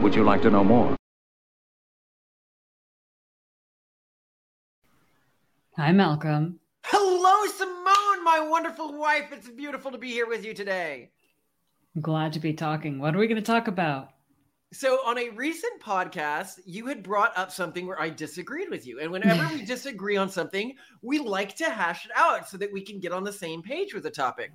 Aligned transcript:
Would 0.00 0.14
you 0.14 0.24
like 0.24 0.40
to 0.42 0.50
know 0.50 0.64
more? 0.64 0.96
Hi, 5.76 5.92
Malcolm. 5.92 6.58
Hello, 6.86 7.46
Simone, 7.52 8.24
my 8.24 8.40
wonderful 8.40 8.98
wife. 8.98 9.26
It's 9.30 9.50
beautiful 9.50 9.90
to 9.90 9.98
be 9.98 10.10
here 10.10 10.26
with 10.26 10.42
you 10.42 10.54
today. 10.54 11.10
I'm 11.94 12.00
glad 12.00 12.32
to 12.32 12.40
be 12.40 12.54
talking. 12.54 12.98
What 12.98 13.14
are 13.14 13.18
we 13.18 13.26
going 13.26 13.42
to 13.42 13.46
talk 13.46 13.68
about? 13.68 14.08
So, 14.72 15.00
on 15.04 15.18
a 15.18 15.28
recent 15.30 15.82
podcast, 15.82 16.60
you 16.64 16.86
had 16.86 17.02
brought 17.02 17.36
up 17.36 17.52
something 17.52 17.86
where 17.86 18.00
I 18.00 18.08
disagreed 18.08 18.70
with 18.70 18.86
you. 18.86 19.00
And 19.00 19.10
whenever 19.10 19.46
we 19.52 19.64
disagree 19.66 20.16
on 20.16 20.30
something, 20.30 20.76
we 21.02 21.18
like 21.18 21.56
to 21.56 21.68
hash 21.68 22.06
it 22.06 22.12
out 22.16 22.48
so 22.48 22.56
that 22.56 22.72
we 22.72 22.80
can 22.80 23.00
get 23.00 23.12
on 23.12 23.22
the 23.22 23.32
same 23.32 23.60
page 23.60 23.92
with 23.92 24.04
the 24.04 24.10
topic. 24.10 24.50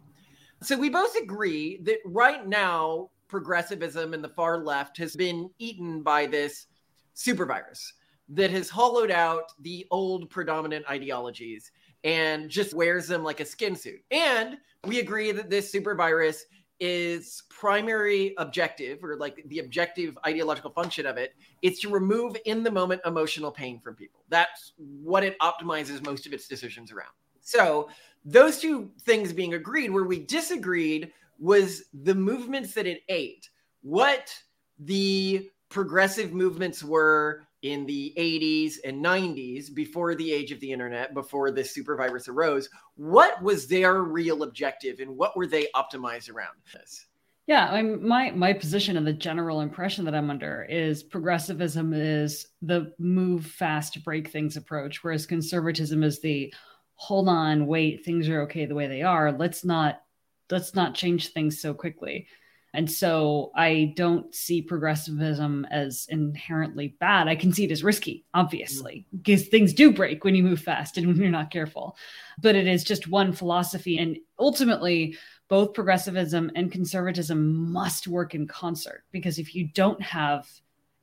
So, 0.63 0.75
we 0.75 0.89
both 0.89 1.15
agree 1.15 1.81
that 1.83 1.99
right 2.03 2.47
now, 2.47 3.11
progressivism 3.27 4.13
and 4.13 4.23
the 4.23 4.29
far 4.29 4.57
left 4.57 4.97
has 4.97 5.15
been 5.15 5.49
eaten 5.59 6.01
by 6.01 6.25
this 6.25 6.67
super 7.13 7.45
virus 7.45 7.93
that 8.29 8.51
has 8.51 8.69
hollowed 8.69 9.11
out 9.11 9.51
the 9.61 9.85
old 9.91 10.29
predominant 10.29 10.85
ideologies 10.89 11.71
and 12.03 12.49
just 12.49 12.73
wears 12.73 13.07
them 13.07 13.23
like 13.23 13.39
a 13.39 13.45
skin 13.45 13.75
suit. 13.75 14.01
And 14.11 14.57
we 14.85 14.99
agree 14.99 15.31
that 15.31 15.49
this 15.49 15.71
super 15.71 15.95
virus 15.95 16.45
is 16.79 17.43
primary 17.49 18.33
objective 18.37 19.03
or 19.03 19.15
like 19.15 19.41
the 19.47 19.59
objective 19.59 20.17
ideological 20.25 20.69
function 20.71 21.05
of 21.05 21.17
it 21.17 21.33
is 21.61 21.79
to 21.79 21.89
remove 21.89 22.35
in 22.45 22.63
the 22.63 22.71
moment 22.71 22.99
emotional 23.05 23.49
pain 23.49 23.79
from 23.79 23.95
people 23.95 24.25
that's 24.27 24.73
what 24.77 25.23
it 25.23 25.39
optimizes 25.39 26.05
most 26.05 26.25
of 26.25 26.33
its 26.33 26.49
decisions 26.49 26.91
around 26.91 27.11
so 27.39 27.87
those 28.25 28.59
two 28.59 28.91
things 29.03 29.31
being 29.31 29.53
agreed 29.53 29.89
where 29.89 30.03
we 30.03 30.19
disagreed 30.19 31.13
was 31.39 31.83
the 31.93 32.15
movements 32.15 32.73
that 32.73 32.87
it 32.87 33.01
ate. 33.09 33.49
What 33.81 34.33
the 34.79 35.49
progressive 35.69 36.33
movements 36.33 36.83
were 36.83 37.43
in 37.61 37.85
the 37.85 38.13
80s 38.17 38.75
and 38.85 39.03
90s 39.03 39.73
before 39.73 40.13
the 40.13 40.31
age 40.31 40.51
of 40.51 40.59
the 40.59 40.71
internet 40.71 41.13
before 41.13 41.49
this 41.49 41.73
super 41.73 41.95
virus 41.95 42.27
arose 42.27 42.69
what 42.95 43.41
was 43.41 43.67
their 43.67 44.03
real 44.03 44.43
objective 44.43 44.99
and 44.99 45.17
what 45.17 45.35
were 45.35 45.47
they 45.47 45.67
optimized 45.75 46.31
around 46.31 46.53
this? 46.73 47.07
Yeah 47.47 47.67
I 47.71 47.81
mean, 47.81 48.07
my 48.07 48.31
my 48.31 48.53
position 48.53 48.97
and 48.97 49.07
the 49.07 49.13
general 49.13 49.61
impression 49.61 50.05
that 50.05 50.15
i'm 50.15 50.29
under 50.29 50.65
is 50.69 51.03
progressivism 51.03 51.93
is 51.93 52.47
the 52.61 52.93
move 52.99 53.45
fast 53.45 54.03
break 54.03 54.29
things 54.29 54.57
approach 54.57 55.03
whereas 55.03 55.25
conservatism 55.25 56.03
is 56.03 56.21
the 56.21 56.53
hold 56.95 57.27
on 57.27 57.67
wait 57.67 58.05
things 58.05 58.29
are 58.29 58.41
okay 58.41 58.65
the 58.65 58.75
way 58.75 58.87
they 58.87 59.01
are. 59.01 59.31
Let's 59.31 59.65
not 59.65 60.01
let's 60.49 60.75
not 60.75 60.95
change 60.95 61.29
things 61.29 61.59
so 61.59 61.73
quickly 61.73 62.27
and 62.75 62.91
so 62.91 63.51
I 63.55 63.93
don't 63.95 64.35
see 64.35 64.61
progressivism 64.61 65.65
as 65.71 66.07
inherently 66.09 66.95
bad. 66.99 67.27
I 67.27 67.35
can 67.35 67.53
see 67.53 67.63
it 67.63 67.71
as 67.71 67.85
risky, 67.85 68.25
obviously, 68.33 69.05
mm-hmm. 69.07 69.17
because 69.17 69.47
things 69.47 69.73
do 69.73 69.93
break 69.93 70.23
when 70.23 70.35
you 70.35 70.43
move 70.43 70.59
fast 70.59 70.97
and 70.97 71.07
when 71.07 71.15
you're 71.15 71.31
not 71.31 71.51
careful. 71.51 71.95
But 72.37 72.55
it 72.55 72.67
is 72.67 72.83
just 72.83 73.07
one 73.07 73.31
philosophy. 73.31 73.97
And 73.97 74.17
ultimately, 74.37 75.17
both 75.47 75.73
progressivism 75.73 76.51
and 76.55 76.71
conservatism 76.71 77.71
must 77.71 78.07
work 78.07 78.35
in 78.35 78.45
concert 78.45 79.05
because 79.11 79.39
if 79.39 79.55
you 79.55 79.69
don't 79.69 80.01
have 80.01 80.45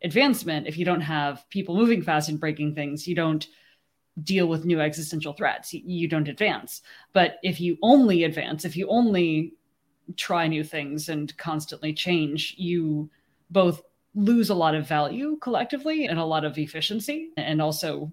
advancement, 0.02 0.66
if 0.66 0.76
you 0.76 0.84
don't 0.84 1.00
have 1.00 1.48
people 1.48 1.74
moving 1.74 2.02
fast 2.02 2.28
and 2.28 2.38
breaking 2.38 2.74
things, 2.74 3.08
you 3.08 3.14
don't 3.14 3.46
deal 4.22 4.46
with 4.46 4.64
new 4.64 4.80
existential 4.80 5.32
threats. 5.32 5.72
You 5.72 6.08
don't 6.08 6.28
advance. 6.28 6.82
But 7.12 7.38
if 7.42 7.60
you 7.60 7.78
only 7.82 8.24
advance, 8.24 8.64
if 8.64 8.76
you 8.76 8.88
only 8.88 9.54
try 10.16 10.46
new 10.46 10.64
things 10.64 11.08
and 11.08 11.34
constantly 11.38 11.94
change, 11.94 12.54
you 12.58 13.10
both 13.50 13.82
lose 14.14 14.50
a 14.50 14.54
lot 14.54 14.74
of 14.74 14.86
value 14.86 15.38
collectively 15.40 16.06
and 16.06 16.18
a 16.18 16.24
lot 16.24 16.44
of 16.44 16.58
efficiency, 16.58 17.30
and 17.36 17.62
also 17.62 18.12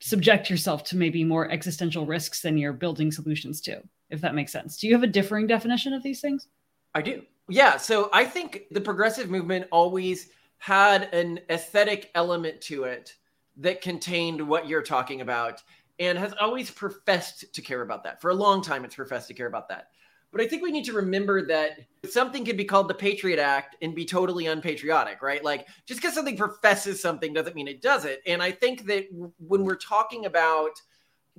subject 0.00 0.50
yourself 0.50 0.84
to 0.84 0.96
maybe 0.96 1.24
more 1.24 1.50
existential 1.50 2.06
risks 2.06 2.40
than 2.40 2.58
you're 2.58 2.72
building 2.72 3.10
solutions 3.10 3.60
to, 3.60 3.82
if 4.10 4.20
that 4.20 4.34
makes 4.34 4.52
sense. 4.52 4.78
Do 4.78 4.86
you 4.86 4.94
have 4.94 5.02
a 5.02 5.08
differing 5.08 5.46
definition 5.46 5.92
of 5.92 6.02
these 6.02 6.20
things? 6.20 6.46
I 6.94 7.02
do. 7.02 7.22
Yeah. 7.48 7.76
So 7.76 8.10
I 8.12 8.24
think 8.24 8.64
the 8.70 8.80
progressive 8.80 9.30
movement 9.30 9.66
always 9.72 10.28
had 10.58 11.12
an 11.12 11.40
aesthetic 11.50 12.10
element 12.14 12.60
to 12.62 12.84
it 12.84 13.16
that 13.58 13.82
contained 13.82 14.46
what 14.46 14.68
you're 14.68 14.82
talking 14.82 15.20
about 15.20 15.62
and 15.98 16.18
has 16.18 16.34
always 16.40 16.70
professed 16.70 17.52
to 17.54 17.62
care 17.62 17.82
about 17.82 18.04
that. 18.04 18.20
For 18.20 18.30
a 18.30 18.34
long 18.34 18.62
time, 18.62 18.84
it's 18.84 18.94
professed 18.94 19.28
to 19.28 19.34
care 19.34 19.46
about 19.46 19.68
that. 19.68 19.88
But 20.32 20.40
I 20.40 20.48
think 20.48 20.62
we 20.62 20.72
need 20.72 20.86
to 20.86 20.94
remember 20.94 21.46
that 21.46 21.80
something 22.08 22.44
can 22.44 22.56
be 22.56 22.64
called 22.64 22.88
the 22.88 22.94
Patriot 22.94 23.38
Act 23.38 23.76
and 23.82 23.94
be 23.94 24.06
totally 24.06 24.46
unpatriotic, 24.46 25.20
right? 25.20 25.44
Like 25.44 25.68
just 25.84 26.00
because 26.00 26.14
something 26.14 26.38
professes 26.38 27.02
something 27.02 27.34
doesn't 27.34 27.54
mean 27.54 27.68
it 27.68 27.82
does 27.82 28.06
it. 28.06 28.22
And 28.26 28.42
I 28.42 28.50
think 28.50 28.86
that 28.86 29.08
when 29.38 29.64
we're 29.64 29.76
talking 29.76 30.24
about 30.24 30.70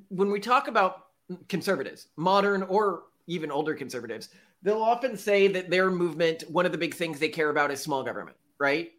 when 0.10 0.32
we 0.32 0.40
talk 0.40 0.68
about 0.68 1.08
conservatives, 1.50 2.08
modern 2.18 2.64
or 2.64 3.04
even 3.28 3.52
older 3.52 3.74
conservatives, 3.74 4.30
they'll 4.62 4.82
often 4.82 5.18
say 5.18 5.48
that 5.48 5.70
their 5.70 5.90
movement, 5.90 6.44
one 6.50 6.66
of 6.66 6.72
the 6.72 6.78
big 6.78 6.94
things 6.94 7.20
they 7.20 7.30
care 7.30 7.50
about 7.50 7.72
is 7.72 7.82
small 7.82 8.04
government, 8.04 8.38
right? 8.60 8.92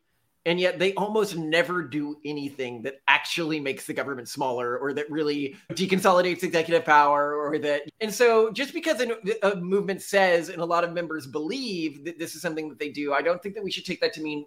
And 0.47 0.61
yet 0.61 0.79
they 0.79 0.93
almost 0.95 1.37
never 1.37 1.83
do 1.83 2.17
anything 2.25 2.83
that 2.83 2.97
actually 3.09 3.59
makes 3.61 3.87
the 3.87 3.95
government 3.95 4.29
smaller 4.29 4.77
or 4.79 4.93
that 4.93 5.11
really 5.11 5.57
deconsolidates 5.73 6.43
executive 6.43 6.85
power 6.85 7.35
or 7.37 7.59
that 7.59 7.83
and 8.01 8.13
so 8.13 8.51
just 8.51 8.75
because 8.75 9.01
a, 9.43 9.57
movement 9.57 10.03
says 10.03 10.49
and 10.49 10.61
a 10.61 10.65
lot 10.65 10.85
of 10.85 10.93
members 10.93 11.27
believe 11.27 12.05
that 12.05 12.19
this 12.19 12.35
is 12.35 12.43
something 12.43 12.69
that 12.69 12.79
they 12.79 12.91
do 12.91 13.13
i 13.13 13.23
don't 13.23 13.43
think 13.43 13.55
that 13.55 13.65
we 13.65 13.71
should 13.71 13.85
take 13.85 14.01
that 14.01 14.13
to 14.13 14.21
mean 14.21 14.45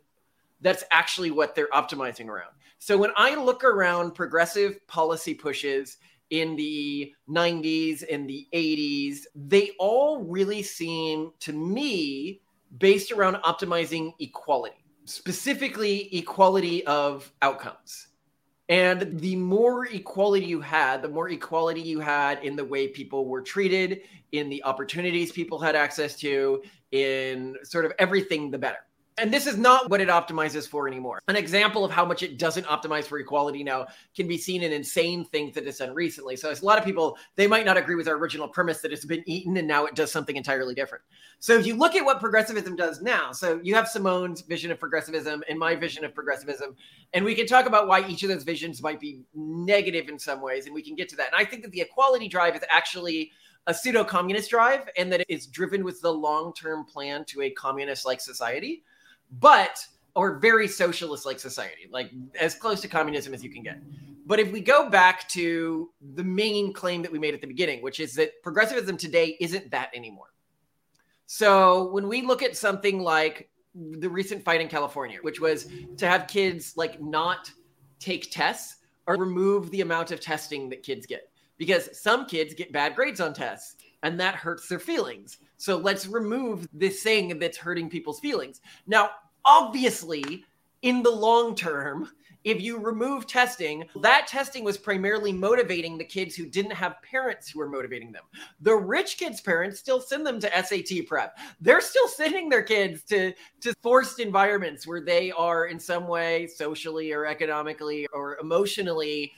that's 0.62 0.84
actually 0.92 1.30
what 1.30 1.54
they're 1.54 1.68
optimizing 1.68 2.28
around. 2.28 2.52
So 2.80 2.98
when 2.98 3.12
i 3.16 3.36
look 3.36 3.64
around 3.64 4.12
progressive 4.12 4.86
policy 4.88 5.34
pushes 5.34 5.98
in 6.30 6.56
the 6.58 7.14
90s 7.30 8.04
and 8.12 8.30
the 8.30 8.48
80s 8.54 9.20
they 9.34 9.72
all 9.80 10.24
really 10.24 10.62
seem 10.62 11.32
to 11.40 11.54
me 11.54 12.42
based 12.80 13.14
around 13.14 13.36
optimizing 13.44 14.14
equality 14.20 14.76
specifically 15.08 16.16
equality 16.16 16.86
of 16.86 17.32
outcomes. 17.42 18.08
And 18.70 19.20
the 19.20 19.38
more 19.38 19.86
equality 19.86 20.46
you 20.46 20.60
had, 20.60 21.02
the 21.02 21.08
more 21.08 21.30
equality 21.30 21.82
you 21.82 22.00
had 22.02 22.44
in 22.44 22.56
the 22.56 22.66
way 22.66 22.88
people 22.90 23.26
were 23.26 23.42
treated, 23.42 24.02
in 24.34 24.50
the 24.50 24.62
opportunities 24.64 25.32
people 25.32 25.58
had 25.58 25.76
access 25.76 26.18
to, 26.20 26.62
in 26.92 27.56
sort 27.64 27.86
of 27.86 27.94
everything, 27.98 28.52
the 28.52 28.58
better. 28.58 28.80
And 29.20 29.34
this 29.34 29.48
is 29.48 29.58
not 29.58 29.90
what 29.90 30.00
it 30.00 30.10
optimizes 30.10 30.68
for 30.68 30.88
anymore. 30.88 31.20
An 31.28 31.36
example 31.36 31.84
of 31.84 31.90
how 31.90 32.06
much 32.06 32.22
it 32.22 32.38
doesn't 32.38 32.68
optimize 32.68 33.06
for 33.06 33.18
equality 33.18 33.64
now 33.64 33.88
can 34.16 34.28
be 34.28 34.38
seen 34.38 34.62
in 34.62 34.72
insane 34.72 35.26
things 35.26 35.56
that 35.56 35.66
it's 35.66 35.80
done 35.80 35.96
recently. 35.96 36.36
So, 36.36 36.52
a 36.52 36.66
lot 36.66 36.78
of 36.78 36.86
people, 36.86 37.18
they 37.36 37.48
might 37.48 37.66
not 37.66 37.78
agree 37.78 37.96
with 37.96 38.08
our 38.08 38.16
original 38.16 38.48
premise 38.48 38.82
that 38.82 38.94
it's 38.94 39.06
been 39.06 39.24
eaten 39.26 39.58
and 39.58 39.68
now 39.68 39.86
it 39.86 39.96
does 39.96 40.12
something 40.12 40.36
entirely 40.36 40.76
different. 40.76 41.04
So, 41.40 41.58
if 41.58 41.66
you 41.66 41.76
look 41.76 41.96
at 41.96 42.06
what 42.06 42.20
progressivism 42.20 42.76
does 42.76 43.02
now, 43.02 43.32
so 43.32 43.60
you 43.64 43.74
have 43.74 43.88
Simone's 43.88 44.42
vision 44.42 44.72
of 44.72 44.80
progressivism 44.80 45.44
and 45.50 45.58
my 45.58 45.76
vision 45.76 46.06
of 46.06 46.14
progressivism, 46.14 46.76
and 47.14 47.26
we 47.26 47.34
can 47.34 47.48
talk 47.48 47.66
about 47.66 47.88
why 47.88 48.08
each 48.08 48.22
of 48.22 48.30
those 48.30 48.44
visions 48.44 48.84
might 48.84 49.00
be 49.00 49.24
negative 49.34 50.10
in 50.10 50.20
some 50.20 50.42
ways, 50.42 50.68
and 50.68 50.76
we 50.76 50.84
can 50.84 50.96
get 50.96 51.10
to 51.10 51.16
that. 51.16 51.34
And 51.34 51.36
I 51.36 51.50
think 51.50 51.64
that 51.64 51.72
the 51.72 51.82
equality 51.82 52.28
drive 52.28 52.56
is 52.56 52.62
actually 52.70 53.32
a 53.66 53.74
pseudo 53.74 54.04
communist 54.04 54.50
drive 54.50 54.88
and 54.96 55.12
that 55.12 55.26
it's 55.28 55.46
driven 55.46 55.84
with 55.84 56.00
the 56.02 56.12
long 56.12 56.54
term 56.54 56.86
plan 56.86 57.26
to 57.26 57.42
a 57.42 57.50
communist 57.50 58.06
like 58.06 58.22
society 58.22 58.84
but 59.32 59.86
or 60.16 60.40
very 60.40 60.68
socialist 60.68 61.26
like 61.26 61.40
society, 61.40 61.88
like 61.92 62.12
as 62.40 62.56
close 62.56 62.82
to 62.82 62.88
communism 62.88 63.34
as 63.34 63.44
you 63.44 63.50
can 63.50 63.62
get. 63.62 63.80
But 64.26 64.40
if 64.40 64.52
we 64.52 64.60
go 64.60 64.90
back 64.90 65.28
to 65.30 65.92
the 66.16 66.24
main 66.24 66.74
claim 66.74 67.02
that 67.04 67.12
we 67.12 67.20
made 67.20 67.34
at 67.34 67.42
the 67.42 67.48
beginning, 67.48 67.82
which 67.82 68.00
is 68.00 68.14
that 68.16 68.42
progressivism 68.44 68.98
today 68.98 69.38
isn't 69.40 69.72
that 69.72 69.90
anymore. 69.94 70.34
So 71.28 71.92
when 71.92 72.08
we 72.08 72.22
look 72.24 72.42
at 72.42 72.58
something 72.58 73.00
like 73.00 73.50
the 73.76 74.10
recent 74.10 74.44
fight 74.44 74.60
in 74.60 74.68
California, 74.68 75.20
which 75.22 75.40
was 75.40 75.70
to 75.98 76.08
have 76.08 76.28
kids 76.28 76.74
like 76.76 77.02
not 77.02 77.52
take 78.00 78.32
tests 78.32 78.78
or 79.06 79.16
remove 79.16 79.72
the 79.72 79.82
amount 79.82 80.12
of 80.12 80.20
testing 80.20 80.68
that 80.70 80.84
kids 80.84 81.06
get, 81.06 81.30
because 81.58 81.90
some 81.98 82.26
kids 82.26 82.54
get 82.54 82.74
bad 82.74 82.96
grades 82.96 83.22
on 83.22 83.34
tests 83.34 83.76
and 84.04 84.20
that 84.20 84.36
hurts 84.36 84.68
their 84.68 84.80
feelings. 84.80 85.38
So 85.58 85.78
let's 85.78 86.08
remove 86.08 86.68
this 86.74 87.02
thing 87.02 87.40
that's 87.40 87.58
hurting 87.58 87.90
people's 87.90 88.20
feelings. 88.20 88.62
Now, 88.86 89.12
obviously, 89.46 90.44
in 90.82 91.04
the 91.04 91.12
long 91.12 91.56
term, 91.56 92.10
if 92.44 92.62
you 92.62 92.78
remove 92.78 93.28
testing, 93.28 93.84
that 94.02 94.28
testing 94.28 94.64
was 94.64 94.78
primarily 94.78 95.34
motivating 95.34 95.98
the 95.98 96.06
kids 96.06 96.34
who 96.34 96.46
didn't 96.46 96.72
have 96.72 97.02
parents 97.02 97.50
who 97.50 97.60
were 97.60 97.68
motivating 97.68 98.14
them. 98.14 98.24
The 98.62 98.76
rich 98.76 99.18
kids' 99.18 99.42
parents 99.42 99.80
still 99.80 100.00
send 100.00 100.26
them 100.26 100.40
to 100.40 100.64
SAT 100.64 101.08
prep. 101.08 101.38
They're 101.60 101.82
still 101.82 102.08
sending 102.08 102.48
their 102.48 102.64
kids 102.64 103.04
to, 103.06 103.34
to 103.62 103.74
forced 103.84 104.22
environments 104.22 104.88
where 104.88 105.02
they 105.02 105.32
are 105.32 105.66
in 105.66 105.78
some 105.78 106.08
way 106.08 106.48
socially 106.48 107.12
or 107.12 107.26
economically 107.26 108.08
or 108.14 108.38
emotionally 108.38 109.34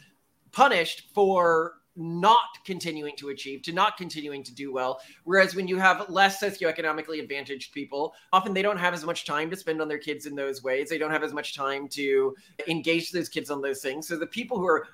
punished 0.51 1.09
for 1.13 1.78
not 1.99 2.63
continuing 2.63 3.15
to 3.17 3.29
achieve, 3.29 3.61
to 3.63 3.73
not 3.73 3.97
continuing 3.97 4.41
to 4.43 4.55
do 4.55 4.71
well. 4.71 5.01
Whereas 5.25 5.53
when 5.53 5.67
you 5.67 5.77
have 5.77 6.09
less 6.09 6.41
socioeconomically 6.41 7.21
advantaged 7.21 7.73
people, 7.73 8.13
often 8.31 8.53
they 8.53 8.61
don't 8.61 8.77
have 8.77 8.93
as 8.93 9.03
much 9.03 9.25
time 9.25 9.49
to 9.49 9.57
spend 9.57 9.81
on 9.81 9.89
their 9.89 9.97
kids 9.97 10.25
in 10.25 10.33
those 10.33 10.63
ways. 10.63 10.89
They 10.89 10.97
don't 10.97 11.11
have 11.11 11.23
as 11.23 11.33
much 11.33 11.55
time 11.55 11.89
to 11.89 12.35
engage 12.67 13.11
those 13.11 13.27
kids 13.27 13.51
on 13.51 13.61
those 13.61 13.81
things. 13.81 14.07
So 14.07 14.17
the 14.17 14.27
people 14.27 14.57
who 14.57 14.67
are 14.67 14.87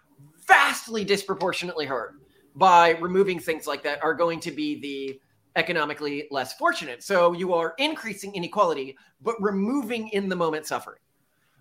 vastly 0.48 1.04
disproportionately 1.04 1.86
hurt 1.86 2.16
by 2.56 2.92
removing 2.98 3.40
things 3.40 3.68
like 3.68 3.84
that 3.84 4.04
are 4.04 4.13
going 4.13 4.40
to 4.40 4.52
be 4.52 4.80
the 4.80 5.19
economically 5.56 6.28
less 6.31 6.54
fortunate. 6.54 7.04
So 7.04 7.34
you 7.34 7.54
are 7.54 7.75
increasing 7.78 8.34
inequality, 8.34 8.98
but 9.22 9.36
removing 9.40 10.10
in 10.10 10.28
the 10.28 10.36
moment 10.36 10.66
suffering 10.66 11.00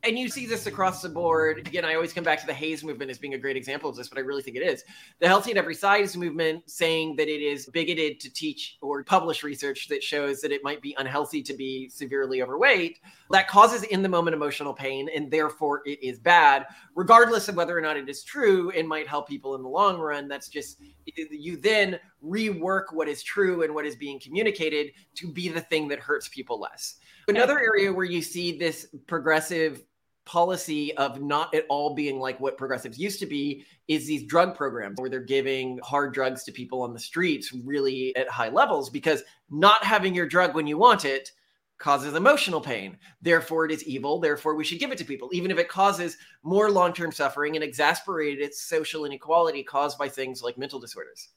and 0.06 0.18
you 0.18 0.28
see 0.28 0.46
this 0.46 0.66
across 0.66 1.02
the 1.02 1.08
board. 1.08 1.58
Again, 1.58 1.84
I 1.84 1.94
always 1.94 2.12
come 2.12 2.24
back 2.24 2.40
to 2.40 2.46
the 2.46 2.54
HAES 2.54 2.84
movement 2.84 3.10
as 3.10 3.18
being 3.18 3.34
a 3.34 3.38
great 3.38 3.56
example 3.56 3.88
of 3.88 3.96
this, 3.96 4.08
but 4.08 4.18
I 4.18 4.20
really 4.20 4.42
think 4.42 4.56
it 4.56 4.62
is. 4.62 4.84
The 5.20 5.28
Healthy 5.28 5.52
at 5.52 5.56
Every 5.56 5.74
Size 5.74 6.16
movement 6.16 6.68
saying 6.70 7.16
that 7.16 7.28
it 7.28 7.42
is 7.42 7.66
bigoted 7.66 8.20
to 8.20 8.32
teach 8.32 8.76
or 8.82 9.02
publish 9.04 9.42
research 9.42 9.88
that 9.88 10.02
shows 10.02 10.40
that 10.40 10.52
it 10.52 10.62
might 10.62 10.82
be 10.82 10.94
unhealthy 10.98 11.42
to 11.42 11.54
be 11.54 11.88
severely 11.88 12.42
overweight. 12.42 12.98
That 13.30 13.48
causes 13.48 13.82
in 13.84 14.02
the 14.02 14.08
moment 14.08 14.34
emotional 14.34 14.74
pain, 14.74 15.08
and 15.14 15.30
therefore 15.30 15.82
it 15.86 16.02
is 16.02 16.18
bad, 16.18 16.66
regardless 16.94 17.48
of 17.48 17.56
whether 17.56 17.76
or 17.76 17.80
not 17.80 17.96
it 17.96 18.08
is 18.08 18.22
true 18.22 18.70
and 18.70 18.86
might 18.86 19.08
help 19.08 19.28
people 19.28 19.54
in 19.54 19.62
the 19.62 19.68
long 19.68 19.98
run. 19.98 20.28
That's 20.28 20.48
just, 20.48 20.80
you 21.06 21.56
then 21.56 21.98
rework 22.24 22.92
what 22.92 23.08
is 23.08 23.22
true 23.22 23.62
and 23.62 23.74
what 23.74 23.86
is 23.86 23.96
being 23.96 24.20
communicated 24.20 24.92
to 25.16 25.28
be 25.30 25.48
the 25.48 25.60
thing 25.60 25.88
that 25.88 25.98
hurts 25.98 26.28
people 26.28 26.60
less. 26.60 26.96
Another 27.28 27.58
area 27.58 27.92
where 27.92 28.04
you 28.04 28.20
see 28.20 28.58
this 28.58 28.86
progressive 29.06 29.82
policy 30.24 30.96
of 30.96 31.20
not 31.20 31.54
at 31.54 31.66
all 31.68 31.94
being 31.94 32.18
like 32.18 32.40
what 32.40 32.56
progressives 32.56 32.98
used 32.98 33.20
to 33.20 33.26
be 33.26 33.64
is 33.88 34.06
these 34.06 34.24
drug 34.24 34.54
programs 34.54 34.98
where 34.98 35.10
they're 35.10 35.20
giving 35.20 35.78
hard 35.82 36.14
drugs 36.14 36.44
to 36.44 36.52
people 36.52 36.82
on 36.82 36.94
the 36.94 36.98
streets 36.98 37.52
really 37.52 38.14
at 38.16 38.28
high 38.28 38.48
levels 38.48 38.88
because 38.88 39.22
not 39.50 39.84
having 39.84 40.14
your 40.14 40.26
drug 40.26 40.54
when 40.54 40.66
you 40.66 40.78
want 40.78 41.04
it 41.04 41.30
causes 41.78 42.14
emotional 42.14 42.60
pain. 42.60 42.96
Therefore, 43.20 43.66
it 43.66 43.70
is 43.70 43.84
evil. 43.84 44.18
Therefore, 44.18 44.54
we 44.54 44.64
should 44.64 44.78
give 44.78 44.92
it 44.92 44.98
to 44.98 45.04
people, 45.04 45.28
even 45.32 45.50
if 45.50 45.58
it 45.58 45.68
causes 45.68 46.16
more 46.42 46.70
long 46.70 46.92
term 46.92 47.12
suffering 47.12 47.56
and 47.56 47.64
exacerbated 47.64 48.54
social 48.54 49.04
inequality 49.04 49.62
caused 49.62 49.98
by 49.98 50.08
things 50.08 50.42
like 50.42 50.56
mental 50.56 50.78
disorders. 50.78 51.28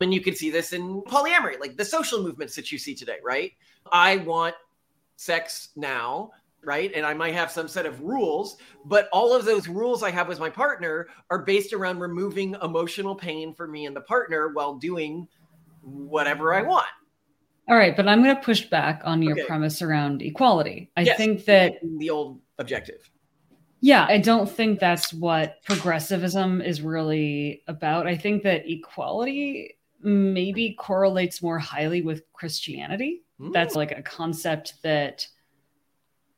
And 0.00 0.12
you 0.12 0.20
can 0.20 0.34
see 0.34 0.50
this 0.50 0.72
in 0.72 1.02
polyamory, 1.02 1.58
like 1.58 1.76
the 1.76 1.84
social 1.84 2.22
movements 2.22 2.54
that 2.54 2.70
you 2.70 2.78
see 2.78 2.94
today, 2.94 3.16
right? 3.24 3.52
I 3.90 4.18
want 4.18 4.54
sex 5.16 5.70
now 5.74 6.30
right? 6.66 6.90
And 6.94 7.06
I 7.06 7.14
might 7.14 7.32
have 7.32 7.50
some 7.50 7.68
set 7.68 7.86
of 7.86 8.00
rules, 8.02 8.56
but 8.84 9.08
all 9.12 9.34
of 9.34 9.44
those 9.44 9.68
rules 9.68 10.02
I 10.02 10.10
have 10.10 10.26
with 10.26 10.40
my 10.40 10.50
partner 10.50 11.06
are 11.30 11.44
based 11.44 11.72
around 11.72 12.00
removing 12.00 12.56
emotional 12.60 13.14
pain 13.14 13.54
for 13.54 13.68
me 13.68 13.86
and 13.86 13.94
the 13.94 14.00
partner 14.02 14.48
while 14.48 14.74
doing 14.74 15.28
whatever 15.82 16.52
I 16.52 16.62
want. 16.62 16.88
All 17.68 17.76
right, 17.76 17.96
but 17.96 18.08
I'm 18.08 18.22
going 18.22 18.34
to 18.34 18.42
push 18.42 18.66
back 18.66 19.00
on 19.04 19.22
your 19.22 19.32
okay. 19.32 19.44
premise 19.44 19.80
around 19.80 20.22
equality. 20.22 20.90
I 20.96 21.02
yes, 21.02 21.16
think 21.16 21.44
that 21.46 21.74
the 21.98 22.10
old 22.10 22.40
objective. 22.58 23.08
Yeah, 23.80 24.06
I 24.08 24.18
don't 24.18 24.50
think 24.50 24.80
that's 24.80 25.12
what 25.12 25.62
progressivism 25.64 26.60
is 26.60 26.82
really 26.82 27.62
about. 27.68 28.06
I 28.06 28.16
think 28.16 28.42
that 28.42 28.68
equality 28.68 29.76
maybe 30.00 30.74
correlates 30.78 31.42
more 31.42 31.58
highly 31.58 32.02
with 32.02 32.22
Christianity. 32.32 33.22
Mm. 33.40 33.52
That's 33.52 33.74
like 33.74 33.92
a 33.92 34.02
concept 34.02 34.74
that 34.82 35.26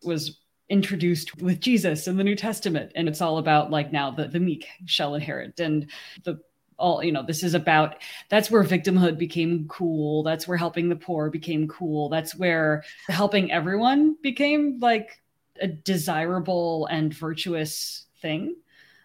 was 0.03 0.39
introduced 0.69 1.41
with 1.41 1.61
Jesus 1.61 2.07
in 2.07 2.17
the 2.17 2.25
New 2.25 2.37
Testament. 2.37 2.93
And 2.95 3.09
it's 3.09 3.21
all 3.21 3.39
about 3.39 3.71
like 3.71 3.93
now 3.93 4.11
the, 4.11 4.29
the 4.29 4.41
meek 4.41 4.67
shall 4.87 5.15
inherit 5.15 5.59
and 5.61 5.91
the 6.25 6.41
all, 6.79 7.03
you 7.03 7.11
know, 7.11 7.25
this 7.25 7.43
is 7.43 7.55
about 7.55 7.97
that's 8.29 8.51
where 8.51 8.63
victimhood 8.63 9.19
became 9.19 9.67
cool. 9.69 10.23
That's 10.23 10.47
where 10.47 10.57
helping 10.57 10.89
the 10.89 10.97
poor 10.97 11.29
became 11.29 11.67
cool. 11.67 12.09
That's 12.09 12.37
where 12.37 12.85
helping 13.09 13.51
everyone 13.51 14.17
became 14.23 14.79
like 14.81 15.21
a 15.61 15.67
desirable 15.67 16.87
and 16.87 17.13
virtuous 17.13 18.07
thing. 18.23 18.57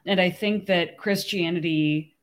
And 0.05 0.21
I 0.21 0.29
think 0.29 0.67
that 0.67 0.97
Christianity 0.97 2.15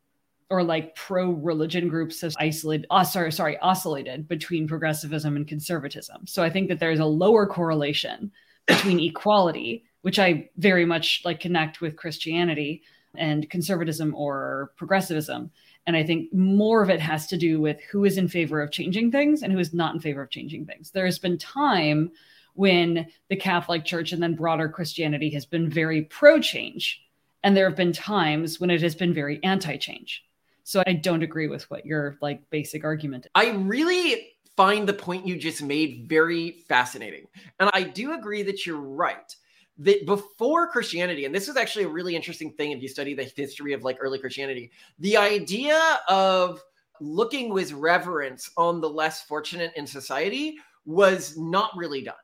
or 0.51 0.63
like 0.63 0.95
pro 0.95 1.31
religion 1.31 1.89
groups 1.89 2.21
have 2.21 2.35
isolated, 2.39 2.87
oh, 2.91 2.99
uh, 2.99 3.05
sorry, 3.05 3.33
sorry, 3.33 3.59
oscillated 3.59 4.29
between 4.29 4.69
progressivism 4.69 5.37
and 5.37 5.47
conservatism. 5.47 6.27
So 6.27 6.43
I 6.43 6.51
think 6.51 6.69
that 6.69 6.81
there's 6.81 6.99
a 7.01 7.05
lower 7.05 7.47
correlation 7.47 8.33
between 8.75 9.01
equality, 9.01 9.85
which 10.03 10.19
I 10.19 10.49
very 10.57 10.85
much 10.85 11.23
like 11.25 11.41
connect 11.41 11.81
with 11.81 11.97
Christianity 11.97 12.83
and 13.17 13.49
conservatism 13.51 14.15
or 14.15 14.73
progressivism. 14.77 15.51
And 15.87 15.97
I 15.97 16.05
think 16.05 16.33
more 16.33 16.83
of 16.83 16.91
it 16.91 17.01
has 17.01 17.27
to 17.29 17.37
do 17.37 17.61
with 17.61 17.81
who 17.91 18.05
is 18.05 18.19
in 18.19 18.29
favor 18.29 18.61
of 18.61 18.71
changing 18.71 19.11
things 19.11 19.43
and 19.43 19.53
who 19.53 19.59
is 19.59 19.75
not 19.75 19.95
in 19.95 20.01
favor 20.01 20.23
of 20.23 20.31
changing 20.31 20.67
things. 20.67 20.91
There 20.91 21.07
has 21.07 21.19
been 21.19 21.39
time 21.39 22.13
when 22.55 23.07
the 23.29 23.37
Catholic 23.37 23.85
Church 23.85 24.13
and 24.13 24.23
then 24.23 24.35
broader 24.35 24.69
Christianity 24.69 25.31
has 25.31 25.47
been 25.47 25.71
very 25.71 26.03
pro 26.03 26.41
change. 26.41 27.03
And 27.43 27.57
there 27.57 27.69
have 27.69 27.77
been 27.77 27.93
times 27.93 28.61
when 28.61 28.71
it 28.71 28.83
has 28.83 28.95
been 28.95 29.15
very 29.15 29.43
anti 29.43 29.77
change. 29.79 30.25
So 30.63 30.83
I 30.87 30.93
don't 30.93 31.23
agree 31.23 31.49
with 31.49 31.69
what 31.71 31.87
your 31.87 32.19
like 32.21 32.49
basic 32.51 32.85
argument 32.85 33.27
is. 33.27 33.31
I 33.35 33.51
really 33.53 34.33
find 34.57 34.89
the 34.89 34.93
point 34.93 35.27
you 35.27 35.37
just 35.37 35.63
made 35.63 36.07
very 36.09 36.65
fascinating. 36.69 37.27
And 37.59 37.71
I 37.73 37.83
do 37.83 38.15
agree 38.15 38.43
that 38.43 38.67
you're 38.67 38.81
right. 38.81 39.35
That 39.79 40.05
before 40.05 40.69
Christianity, 40.69 41.25
and 41.25 41.35
this 41.35 41.49
is 41.49 41.57
actually 41.57 41.85
a 41.87 41.89
really 41.89 42.15
interesting 42.15 42.53
thing 42.53 42.73
if 42.73 42.83
you 42.83 42.89
study 42.89 43.15
the 43.15 43.31
history 43.35 43.73
of 43.73 43.83
like 43.83 43.97
early 44.01 44.19
Christianity, 44.19 44.71
the 44.99 45.17
idea 45.17 46.01
of 46.09 46.61
looking 47.01 47.51
with 47.51 47.73
reverence 47.73 48.51
on 48.57 48.81
the 48.81 48.89
less 48.89 49.23
fortunate 49.23 49.73
in 49.77 49.87
society 49.87 50.57
was 50.85 51.39
not 51.39 51.71
really 51.75 52.03
done. 52.03 52.15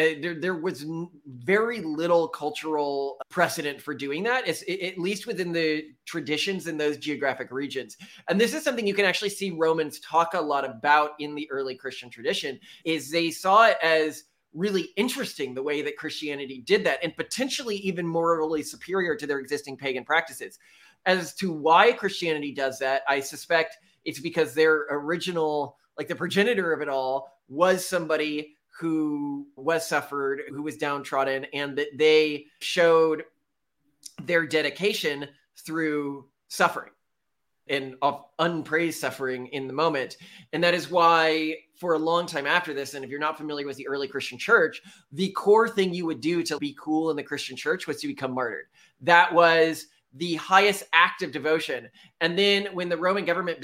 Uh, 0.00 0.14
there, 0.22 0.34
there 0.34 0.54
was 0.54 0.86
very 1.26 1.82
little 1.82 2.26
cultural 2.26 3.18
precedent 3.28 3.82
for 3.82 3.92
doing 3.92 4.22
that, 4.22 4.48
it, 4.48 4.80
at 4.80 4.98
least 4.98 5.26
within 5.26 5.52
the 5.52 5.84
traditions 6.06 6.66
in 6.66 6.78
those 6.78 6.96
geographic 6.96 7.50
regions. 7.50 7.98
And 8.28 8.40
this 8.40 8.54
is 8.54 8.64
something 8.64 8.86
you 8.86 8.94
can 8.94 9.04
actually 9.04 9.28
see 9.28 9.50
Romans 9.50 10.00
talk 10.00 10.32
a 10.32 10.40
lot 10.40 10.64
about 10.64 11.10
in 11.18 11.34
the 11.34 11.50
early 11.50 11.74
Christian 11.74 12.08
tradition. 12.08 12.58
Is 12.84 13.10
they 13.10 13.30
saw 13.30 13.66
it 13.66 13.76
as 13.82 14.24
really 14.54 14.88
interesting 14.96 15.54
the 15.54 15.62
way 15.62 15.82
that 15.82 15.98
Christianity 15.98 16.62
did 16.64 16.82
that, 16.84 17.00
and 17.02 17.14
potentially 17.16 17.76
even 17.76 18.06
morally 18.06 18.62
superior 18.62 19.14
to 19.16 19.26
their 19.26 19.38
existing 19.38 19.76
pagan 19.76 20.04
practices. 20.04 20.58
As 21.04 21.34
to 21.34 21.52
why 21.52 21.92
Christianity 21.92 22.52
does 22.52 22.78
that, 22.78 23.02
I 23.06 23.20
suspect 23.20 23.76
it's 24.04 24.20
because 24.20 24.54
their 24.54 24.86
original, 24.90 25.76
like 25.98 26.08
the 26.08 26.16
progenitor 26.16 26.72
of 26.72 26.80
it 26.80 26.88
all, 26.88 27.38
was 27.48 27.86
somebody 27.86 28.56
who 28.80 29.46
was 29.56 29.86
suffered, 29.86 30.40
who 30.48 30.62
was 30.62 30.78
downtrodden, 30.78 31.44
and 31.52 31.76
that 31.76 31.98
they 31.98 32.46
showed 32.60 33.24
their 34.22 34.46
dedication 34.46 35.28
through 35.66 36.26
suffering 36.48 36.90
and 37.68 37.94
of 38.00 38.24
unpraised 38.38 38.98
suffering 38.98 39.48
in 39.48 39.66
the 39.66 39.72
moment. 39.72 40.16
And 40.54 40.64
that 40.64 40.72
is 40.72 40.90
why, 40.90 41.56
for 41.76 41.92
a 41.92 41.98
long 41.98 42.24
time 42.24 42.46
after 42.46 42.72
this, 42.72 42.94
and 42.94 43.04
if 43.04 43.10
you're 43.10 43.20
not 43.20 43.36
familiar 43.36 43.66
with 43.66 43.76
the 43.76 43.86
early 43.86 44.08
Christian 44.08 44.38
church, 44.38 44.80
the 45.12 45.30
core 45.32 45.68
thing 45.68 45.92
you 45.92 46.06
would 46.06 46.22
do 46.22 46.42
to 46.44 46.56
be 46.58 46.74
cool 46.80 47.10
in 47.10 47.16
the 47.16 47.22
Christian 47.22 47.56
church 47.56 47.86
was 47.86 48.00
to 48.00 48.08
become 48.08 48.32
martyred. 48.32 48.66
That 49.02 49.32
was 49.34 49.88
the 50.14 50.36
highest 50.36 50.84
act 50.94 51.22
of 51.22 51.32
devotion. 51.32 51.88
And 52.20 52.36
then 52.36 52.66
when 52.72 52.88
the 52.88 52.96
Roman 52.96 53.26
government 53.26 53.60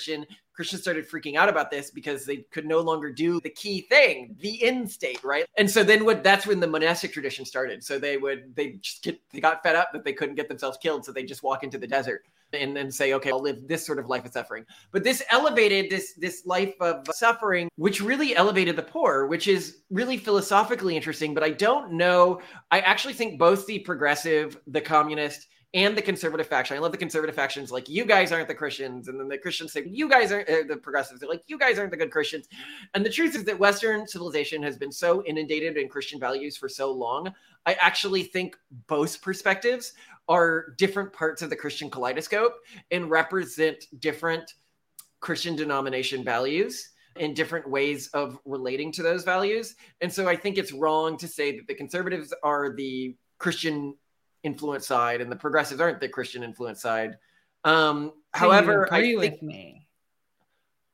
Christians 0.56 0.82
started 0.82 1.08
freaking 1.08 1.36
out 1.36 1.50
about 1.50 1.70
this 1.70 1.90
because 1.90 2.25
they 2.25 2.38
could 2.50 2.66
no 2.66 2.80
longer 2.80 3.12
do 3.12 3.40
the 3.40 3.50
key 3.50 3.82
thing, 3.82 4.34
the 4.40 4.62
end 4.64 4.90
state, 4.90 5.22
right? 5.22 5.44
And 5.58 5.70
so 5.70 5.84
then 5.84 6.04
what 6.06 6.25
that's 6.25 6.46
when 6.46 6.60
the 6.60 6.66
monastic 6.66 7.12
tradition 7.12 7.44
started. 7.44 7.84
So 7.84 7.98
they 7.98 8.16
would 8.16 8.56
they 8.56 8.72
just 8.80 9.02
get 9.02 9.20
they 9.32 9.40
got 9.40 9.62
fed 9.62 9.76
up 9.76 9.90
that 9.92 10.02
they 10.02 10.14
couldn't 10.14 10.34
get 10.34 10.48
themselves 10.48 10.78
killed, 10.78 11.04
so 11.04 11.12
they 11.12 11.25
just 11.25 11.42
walk 11.42 11.62
into 11.62 11.76
the 11.76 11.86
desert 11.86 12.25
and 12.52 12.75
then 12.75 12.90
say, 12.90 13.12
okay, 13.12 13.30
I'll 13.30 13.42
live 13.42 13.68
this 13.68 13.84
sort 13.84 13.98
of 13.98 14.06
life 14.06 14.25
of 14.25 14.32
suffering. 14.32 14.64
But 14.92 15.04
this 15.04 15.22
elevated 15.30 15.90
this 15.90 16.14
this 16.14 16.46
life 16.46 16.75
of 16.80 17.06
suffering, 17.12 17.68
which 17.76 18.00
really 18.00 18.34
elevated 18.34 18.76
the 18.76 18.82
poor, 18.82 19.26
which 19.26 19.48
is 19.48 19.82
really 19.90 20.16
philosophically 20.16 20.96
interesting. 20.96 21.34
But 21.34 21.42
I 21.42 21.50
don't 21.50 21.92
know. 21.92 22.40
I 22.70 22.80
actually 22.80 23.14
think 23.14 23.38
both 23.38 23.66
the 23.66 23.80
progressive, 23.80 24.58
the 24.66 24.80
communist, 24.80 25.48
and 25.76 25.95
the 25.95 26.00
conservative 26.00 26.47
faction. 26.47 26.75
I 26.75 26.80
love 26.80 26.90
the 26.90 26.99
conservative 26.99 27.37
factions 27.37 27.71
like 27.71 27.87
you 27.87 28.06
guys 28.06 28.33
aren't 28.33 28.49
the 28.49 28.54
Christians, 28.54 29.09
and 29.09 29.21
then 29.21 29.28
the 29.28 29.37
Christians 29.37 29.75
say 29.75 29.85
you 29.87 30.09
guys 30.09 30.33
aren't 30.33 30.49
uh, 30.49 30.62
the 30.66 30.78
progressives. 30.78 31.21
They're 31.21 31.28
like 31.28 31.42
you 31.49 31.59
guys 31.59 31.78
aren't 31.78 31.90
the 31.90 31.99
good 31.99 32.11
Christians. 32.11 32.49
And 32.95 33.04
the 33.04 33.11
truth 33.11 33.37
is 33.37 33.45
that 33.45 33.59
Western 33.59 34.09
civilization 34.09 34.62
has 34.62 34.78
been 34.78 34.90
so 34.90 35.23
inundated 35.25 35.76
in 35.76 35.90
Christian 35.90 36.18
values 36.18 36.56
for 36.56 36.66
so 36.66 36.90
long. 36.90 37.33
I 37.66 37.76
actually 37.78 38.23
think 38.23 38.56
both 38.87 39.21
perspectives 39.21 39.92
are 40.28 40.75
different 40.78 41.12
parts 41.12 41.42
of 41.42 41.50
the 41.50 41.56
Christian 41.56 41.90
kaleidoscope 41.90 42.54
and 42.90 43.11
represent 43.11 43.85
different 44.00 44.54
Christian 45.21 45.56
denomination 45.56 46.25
values 46.25 46.88
and 47.16 47.37
different 47.37 47.68
ways 47.68 48.09
of 48.09 48.38
relating 48.47 48.92
to 48.92 49.02
those 49.02 49.25
values. 49.25 49.75
And 50.00 50.11
so 50.11 50.26
I 50.26 50.37
think 50.37 50.56
it's 50.56 50.73
wrong 50.73 51.18
to 51.18 51.28
say 51.28 51.54
that 51.56 51.66
the 51.66 51.75
conservatives 51.75 52.33
are 52.42 52.75
the 52.75 53.14
Christian 53.38 53.95
influence 54.47 54.87
side 54.87 55.21
and 55.21 55.31
the 55.31 55.37
progressives 55.37 55.81
aren't 55.81 56.00
the 56.00 56.09
Christian 56.09 56.43
influence 56.43 56.81
side. 56.81 57.17
Um, 57.65 58.12
So 58.35 58.41
however, 58.41 58.93
I 58.93 59.03
think 59.03 59.19
with 59.19 59.43
me. 59.43 59.88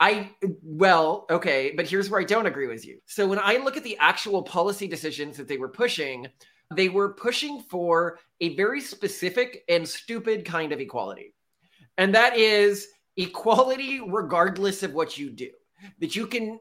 I 0.01 0.31
well, 0.63 1.27
okay, 1.31 1.73
but 1.77 1.87
here's 1.87 2.11
where 2.11 2.21
I 2.21 2.25
don't 2.25 2.47
agree 2.47 2.67
with 2.67 2.85
you. 2.85 2.99
So 3.07 3.29
when 3.29 3.39
I 3.39 3.59
look 3.59 3.77
at 3.77 3.85
the 3.85 3.97
actual 3.99 4.43
policy 4.43 4.89
decisions 4.89 5.37
that 5.37 5.47
they 5.47 5.59
were 5.59 5.69
pushing, 5.69 6.27
they 6.75 6.89
were 6.89 7.15
pushing 7.15 7.63
for 7.63 8.19
a 8.41 8.57
very 8.57 8.81
specific 8.81 9.63
and 9.69 9.89
stupid 9.89 10.45
kind 10.45 10.73
of 10.73 10.81
equality. 10.81 11.35
And 11.99 12.15
that 12.15 12.37
is 12.37 12.89
equality 13.17 14.01
regardless 14.01 14.83
of 14.83 14.93
what 14.93 15.19
you 15.19 15.31
do. 15.31 15.51
That 16.01 16.17
you 16.17 16.27
can 16.27 16.59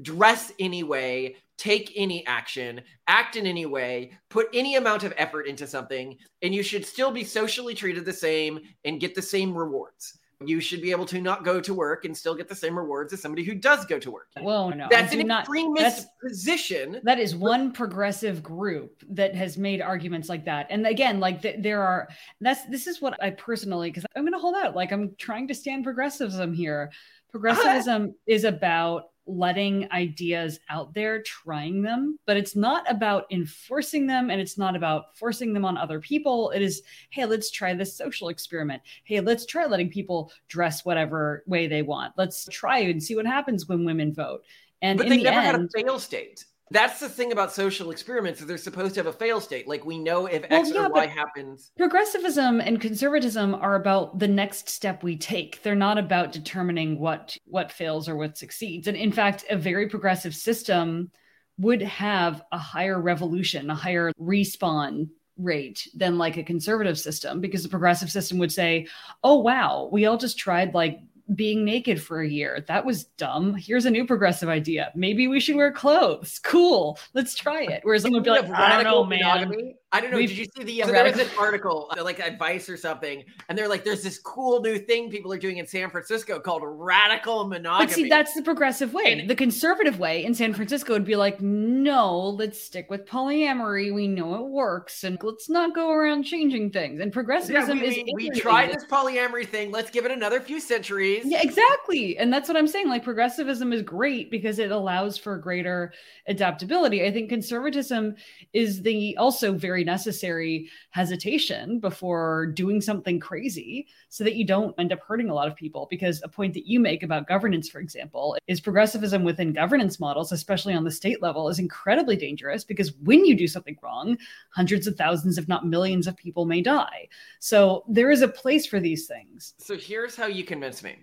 dress 0.00 0.52
any 0.58 0.82
way, 0.82 1.36
take 1.56 1.92
any 1.96 2.26
action, 2.26 2.80
act 3.06 3.36
in 3.36 3.46
any 3.46 3.66
way, 3.66 4.12
put 4.28 4.48
any 4.52 4.76
amount 4.76 5.04
of 5.04 5.14
effort 5.16 5.46
into 5.46 5.66
something, 5.66 6.16
and 6.42 6.54
you 6.54 6.62
should 6.62 6.84
still 6.84 7.10
be 7.10 7.24
socially 7.24 7.74
treated 7.74 8.04
the 8.04 8.12
same 8.12 8.60
and 8.84 9.00
get 9.00 9.14
the 9.14 9.22
same 9.22 9.56
rewards. 9.56 10.18
You 10.44 10.60
should 10.60 10.82
be 10.82 10.90
able 10.90 11.06
to 11.06 11.20
not 11.20 11.44
go 11.44 11.60
to 11.60 11.72
work 11.72 12.04
and 12.04 12.14
still 12.14 12.34
get 12.34 12.48
the 12.48 12.54
same 12.56 12.76
rewards 12.76 13.12
as 13.12 13.22
somebody 13.22 13.44
who 13.44 13.54
does 13.54 13.86
go 13.86 13.98
to 14.00 14.10
work. 14.10 14.26
Well, 14.42 14.70
no, 14.70 14.88
That's 14.90 15.14
an 15.14 15.26
not- 15.26 15.42
extremist 15.44 15.76
that's- 15.78 16.06
position. 16.22 17.00
that 17.04 17.18
is 17.18 17.36
one 17.36 17.72
progressive 17.72 18.42
group 18.42 19.02
that 19.10 19.34
has 19.34 19.56
made 19.56 19.80
arguments 19.80 20.28
like 20.28 20.44
that 20.44 20.66
and 20.70 20.86
again 20.86 21.20
like 21.20 21.40
th- 21.42 21.56
there 21.60 21.82
are 21.82 22.08
that's 22.40 22.64
this 22.66 22.86
is 22.86 23.00
what 23.00 23.20
i 23.22 23.30
personally 23.30 23.90
because 23.90 24.04
i'm 24.16 24.22
going 24.22 24.32
to 24.32 24.38
hold 24.38 24.54
out 24.54 24.74
like 24.74 24.92
i'm 24.92 25.14
trying 25.18 25.46
to 25.48 25.54
stand 25.54 25.84
progressivism 25.84 26.52
here 26.52 26.90
uh-huh. 26.90 27.30
progressivism 27.30 28.14
is 28.26 28.44
about 28.44 29.10
letting 29.26 29.90
ideas 29.90 30.60
out 30.68 30.92
there 30.94 31.22
trying 31.22 31.82
them 31.82 32.18
but 32.26 32.36
it's 32.36 32.54
not 32.54 32.88
about 32.90 33.24
enforcing 33.30 34.06
them 34.06 34.30
and 34.30 34.40
it's 34.40 34.58
not 34.58 34.76
about 34.76 35.16
forcing 35.16 35.52
them 35.52 35.64
on 35.64 35.76
other 35.76 36.00
people. 36.00 36.50
It 36.50 36.62
is 36.62 36.82
hey 37.10 37.24
let's 37.24 37.50
try 37.50 37.74
this 37.74 37.96
social 37.96 38.28
experiment. 38.28 38.82
Hey 39.04 39.20
let's 39.20 39.46
try 39.46 39.66
letting 39.66 39.90
people 39.90 40.32
dress 40.48 40.84
whatever 40.84 41.42
way 41.46 41.66
they 41.66 41.82
want. 41.82 42.14
Let's 42.16 42.46
try 42.50 42.78
and 42.80 43.02
see 43.02 43.16
what 43.16 43.26
happens 43.26 43.66
when 43.68 43.84
women 43.84 44.12
vote. 44.12 44.44
And 44.82 44.98
But 44.98 45.08
they 45.08 45.18
the 45.18 45.24
never 45.24 45.38
end, 45.38 45.46
had 45.46 45.60
a 45.60 45.68
fail 45.68 45.98
state. 45.98 46.44
That's 46.70 46.98
the 46.98 47.08
thing 47.08 47.30
about 47.30 47.52
social 47.52 47.90
experiments 47.90 48.40
is 48.40 48.46
they're 48.46 48.56
supposed 48.56 48.94
to 48.94 49.00
have 49.00 49.06
a 49.06 49.12
fail 49.12 49.40
state. 49.40 49.68
Like 49.68 49.84
we 49.84 49.98
know 49.98 50.26
if 50.26 50.44
Well, 50.50 50.60
X 50.60 50.70
yeah, 50.72 50.86
or 50.86 50.88
Y 50.90 51.06
happens. 51.06 51.70
progressivism 51.76 52.60
and 52.60 52.80
conservatism 52.80 53.54
are 53.54 53.74
about 53.76 54.18
the 54.18 54.28
next 54.28 54.68
step 54.68 55.02
we 55.02 55.16
take 55.16 55.62
they're 55.62 55.74
not 55.74 55.98
about 55.98 56.32
determining 56.32 56.98
what 56.98 57.36
what 57.44 57.70
fails 57.70 58.08
or 58.08 58.16
what 58.16 58.38
succeeds 58.38 58.88
and 58.88 58.96
in 58.96 59.12
fact 59.12 59.44
a 59.50 59.56
very 59.56 59.88
progressive 59.88 60.34
system 60.34 61.10
would 61.58 61.82
have 61.82 62.42
a 62.50 62.58
higher 62.58 63.00
revolution 63.00 63.70
a 63.70 63.74
higher 63.74 64.10
respawn 64.20 65.08
rate 65.36 65.88
than 65.94 66.16
like 66.18 66.36
a 66.36 66.42
conservative 66.42 66.98
system 66.98 67.40
because 67.40 67.62
the 67.62 67.68
progressive 67.68 68.10
system 68.10 68.38
would 68.38 68.52
say 68.52 68.86
oh 69.22 69.38
wow 69.40 69.88
we 69.92 70.06
all 70.06 70.16
just 70.16 70.38
tried 70.38 70.74
like 70.74 70.98
being 71.34 71.64
naked 71.64 72.02
for 72.02 72.20
a 72.20 72.28
year. 72.28 72.64
That 72.66 72.84
was 72.84 73.04
dumb. 73.04 73.54
Here's 73.54 73.86
a 73.86 73.90
new 73.90 74.06
progressive 74.06 74.48
idea. 74.48 74.92
Maybe 74.94 75.28
we 75.28 75.40
should 75.40 75.56
wear 75.56 75.72
clothes. 75.72 76.38
Cool. 76.42 76.98
Let's 77.14 77.34
try 77.34 77.62
it. 77.62 77.80
Whereas 77.82 78.02
someone 78.02 78.20
would 78.20 78.24
be 78.24 78.30
like 78.30 78.44
i 78.50 78.82
don't 78.82 78.84
know 78.84 79.04
radical 79.04 79.06
man. 79.06 79.20
monogamy? 79.20 79.76
I 79.94 80.00
don't 80.00 80.10
know. 80.10 80.16
We've- 80.16 80.34
Did 80.34 80.38
you 80.38 80.46
see 80.56 80.64
the? 80.64 80.86
So 80.86 80.92
there 80.92 81.04
was 81.04 81.18
an 81.18 81.28
article, 81.38 81.88
uh, 81.96 82.02
like 82.02 82.18
advice 82.18 82.68
or 82.68 82.76
something, 82.76 83.24
and 83.48 83.56
they're 83.56 83.68
like, 83.68 83.84
"There's 83.84 84.02
this 84.02 84.18
cool 84.18 84.60
new 84.60 84.78
thing 84.78 85.10
people 85.10 85.32
are 85.32 85.38
doing 85.38 85.58
in 85.58 85.66
San 85.66 85.88
Francisco 85.90 86.40
called 86.40 86.62
radical 86.64 87.46
monogamy." 87.46 87.86
But 87.86 87.94
see, 87.94 88.08
that's 88.08 88.34
the 88.34 88.42
progressive 88.42 88.92
way. 88.92 89.20
And- 89.20 89.30
the 89.30 89.36
conservative 89.36 89.98
way 89.98 90.24
in 90.24 90.34
San 90.34 90.52
Francisco 90.52 90.92
would 90.92 91.04
be 91.04 91.16
like, 91.16 91.40
no, 91.40 92.18
let's 92.20 92.60
stick 92.60 92.90
with 92.90 93.06
polyamory. 93.06 93.94
We 93.94 94.08
know 94.08 94.34
it 94.34 94.48
works, 94.48 95.04
and 95.04 95.18
let's 95.22 95.48
not 95.48 95.74
go 95.74 95.90
around 95.92 96.24
changing 96.24 96.70
things. 96.72 97.00
And 97.00 97.10
yeah, 97.10 97.14
progressivism 97.14 97.80
we, 97.80 97.86
is 97.86 97.96
we, 97.96 98.28
we 98.30 98.30
tried 98.30 98.72
this 98.72 98.84
polyamory 98.84 99.46
thing. 99.46 99.70
Let's 99.70 99.90
give 99.90 100.04
it 100.04 100.10
another 100.10 100.40
few 100.40 100.60
centuries. 100.60 101.22
Yeah, 101.24 101.40
exactly. 101.42 102.18
And 102.18 102.32
that's 102.32 102.48
what 102.48 102.56
I'm 102.56 102.66
saying. 102.66 102.88
Like 102.88 103.04
progressivism 103.04 103.72
is 103.72 103.82
great 103.82 104.30
because 104.30 104.58
it 104.58 104.70
allows 104.70 105.16
for 105.16 105.36
greater 105.36 105.92
adaptability. 106.26 107.04
I 107.04 107.12
think 107.12 107.28
conservatism 107.28 108.16
is 108.52 108.82
the 108.82 109.16
also 109.16 109.52
very 109.52 109.83
necessary 109.84 110.68
hesitation 110.90 111.78
before 111.78 112.46
doing 112.46 112.80
something 112.80 113.20
crazy 113.20 113.86
so 114.08 114.24
that 114.24 114.34
you 114.34 114.46
don't 114.46 114.74
end 114.78 114.92
up 114.92 115.00
hurting 115.06 115.30
a 115.30 115.34
lot 115.34 115.48
of 115.48 115.54
people. 115.54 115.86
Because 115.90 116.20
a 116.24 116.28
point 116.28 116.54
that 116.54 116.66
you 116.66 116.80
make 116.80 117.02
about 117.02 117.28
governance, 117.28 117.68
for 117.68 117.80
example, 117.80 118.36
is 118.46 118.60
progressivism 118.60 119.24
within 119.24 119.52
governance 119.52 120.00
models, 120.00 120.32
especially 120.32 120.74
on 120.74 120.84
the 120.84 120.90
state 120.90 121.22
level, 121.22 121.48
is 121.48 121.58
incredibly 121.58 122.16
dangerous 122.16 122.64
because 122.64 122.94
when 123.02 123.24
you 123.24 123.36
do 123.36 123.46
something 123.46 123.76
wrong, 123.82 124.16
hundreds 124.50 124.86
of 124.86 124.96
thousands, 124.96 125.38
if 125.38 125.48
not 125.48 125.66
millions 125.66 126.06
of 126.06 126.16
people 126.16 126.44
may 126.44 126.60
die. 126.60 127.08
So 127.38 127.84
there 127.88 128.10
is 128.10 128.22
a 128.22 128.28
place 128.28 128.66
for 128.66 128.80
these 128.80 129.06
things. 129.06 129.54
So 129.58 129.76
here's 129.76 130.16
how 130.16 130.26
you 130.26 130.44
convince 130.44 130.82
me. 130.82 130.96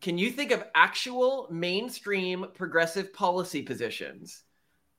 Can 0.00 0.16
you 0.16 0.30
think 0.30 0.52
of 0.52 0.64
actual 0.74 1.48
mainstream 1.50 2.46
progressive 2.54 3.12
policy 3.12 3.62
positions? 3.62 4.44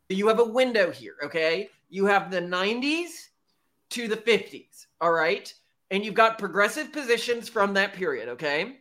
You 0.10 0.28
have 0.28 0.40
a 0.40 0.46
window 0.46 0.92
here, 0.92 1.16
okay? 1.24 1.70
You 1.90 2.06
have 2.06 2.32
the 2.32 2.42
90s 2.42 3.10
to 3.92 4.08
the 4.08 4.18
50s, 4.18 4.86
all 5.02 5.12
right? 5.12 5.54
And 5.92 6.06
you've 6.06 6.14
got 6.14 6.38
progressive 6.38 6.94
positions 6.94 7.50
from 7.50 7.74
that 7.74 7.94
period, 7.94 8.30
okay? 8.30 8.78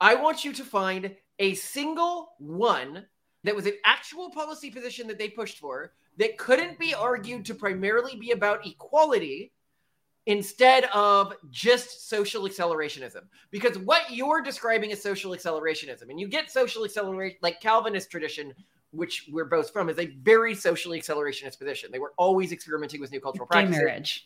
I 0.00 0.14
want 0.14 0.44
you 0.44 0.52
to 0.54 0.64
find 0.64 1.14
a 1.38 1.54
single 1.54 2.32
one 2.38 3.04
that 3.44 3.54
was 3.54 3.66
an 3.66 3.74
actual 3.84 4.30
policy 4.30 4.70
position 4.70 5.06
that 5.08 5.18
they 5.18 5.28
pushed 5.28 5.58
for 5.58 5.92
that 6.18 6.38
couldn't 6.38 6.78
be 6.78 6.94
argued 6.94 7.44
to 7.46 7.54
primarily 7.54 8.16
be 8.16 8.30
about 8.30 8.66
equality 8.66 9.52
instead 10.26 10.84
of 10.94 11.34
just 11.50 12.08
social 12.08 12.44
accelerationism. 12.44 13.22
Because 13.50 13.78
what 13.78 14.10
you're 14.10 14.40
describing 14.40 14.90
is 14.90 15.02
social 15.02 15.32
accelerationism, 15.32 16.08
and 16.10 16.20
you 16.20 16.28
get 16.28 16.50
social 16.50 16.84
acceleration, 16.84 17.38
like 17.42 17.60
Calvinist 17.60 18.10
tradition, 18.10 18.54
which 18.92 19.28
we're 19.32 19.44
both 19.46 19.72
from, 19.72 19.88
is 19.88 19.98
a 19.98 20.06
very 20.22 20.54
socially 20.54 21.00
accelerationist 21.00 21.58
position. 21.58 21.90
They 21.92 21.98
were 21.98 22.12
always 22.16 22.52
experimenting 22.52 23.00
with 23.00 23.10
new 23.10 23.20
cultural 23.20 23.46
Gay 23.46 23.54
practices. 23.62 23.82
marriage. 23.82 24.24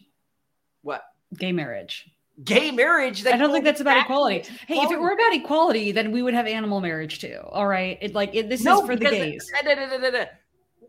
What? 0.82 1.04
Gay 1.38 1.52
marriage. 1.52 2.10
Gay 2.44 2.70
marriage. 2.70 3.24
I 3.26 3.36
don't 3.38 3.50
think 3.50 3.64
that's 3.64 3.80
about 3.80 4.02
equality. 4.02 4.44
Hey, 4.66 4.76
if 4.76 4.90
it 4.90 5.00
were 5.00 5.12
about 5.12 5.32
equality, 5.32 5.90
then 5.92 6.12
we 6.12 6.22
would 6.22 6.34
have 6.34 6.46
animal 6.46 6.80
marriage 6.80 7.18
too. 7.20 7.38
All 7.48 7.66
right. 7.66 7.96
It 8.02 8.14
like 8.14 8.34
it, 8.34 8.48
this 8.50 8.62
No, 8.62 8.80
is 8.80 8.86
for 8.86 8.94
the 8.94 9.04
gays. 9.06 9.50
da- 9.64 9.74
da- 9.74 10.10
da. 10.10 10.24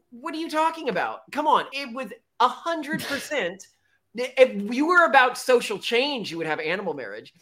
What 0.10 0.34
are 0.34 0.38
you 0.38 0.50
talking 0.50 0.90
about? 0.90 1.32
Come 1.32 1.48
on. 1.48 1.66
It 1.72 1.94
was 1.96 2.12
a 2.40 2.48
hundred 2.48 3.02
percent. 3.04 3.66
If 4.20 4.74
you 4.74 4.88
were 4.88 5.06
about 5.06 5.38
social 5.38 5.78
change, 5.78 6.32
you 6.32 6.40
would 6.40 6.48
have 6.48 6.60
animal 6.60 6.96
marriage. 6.96 7.36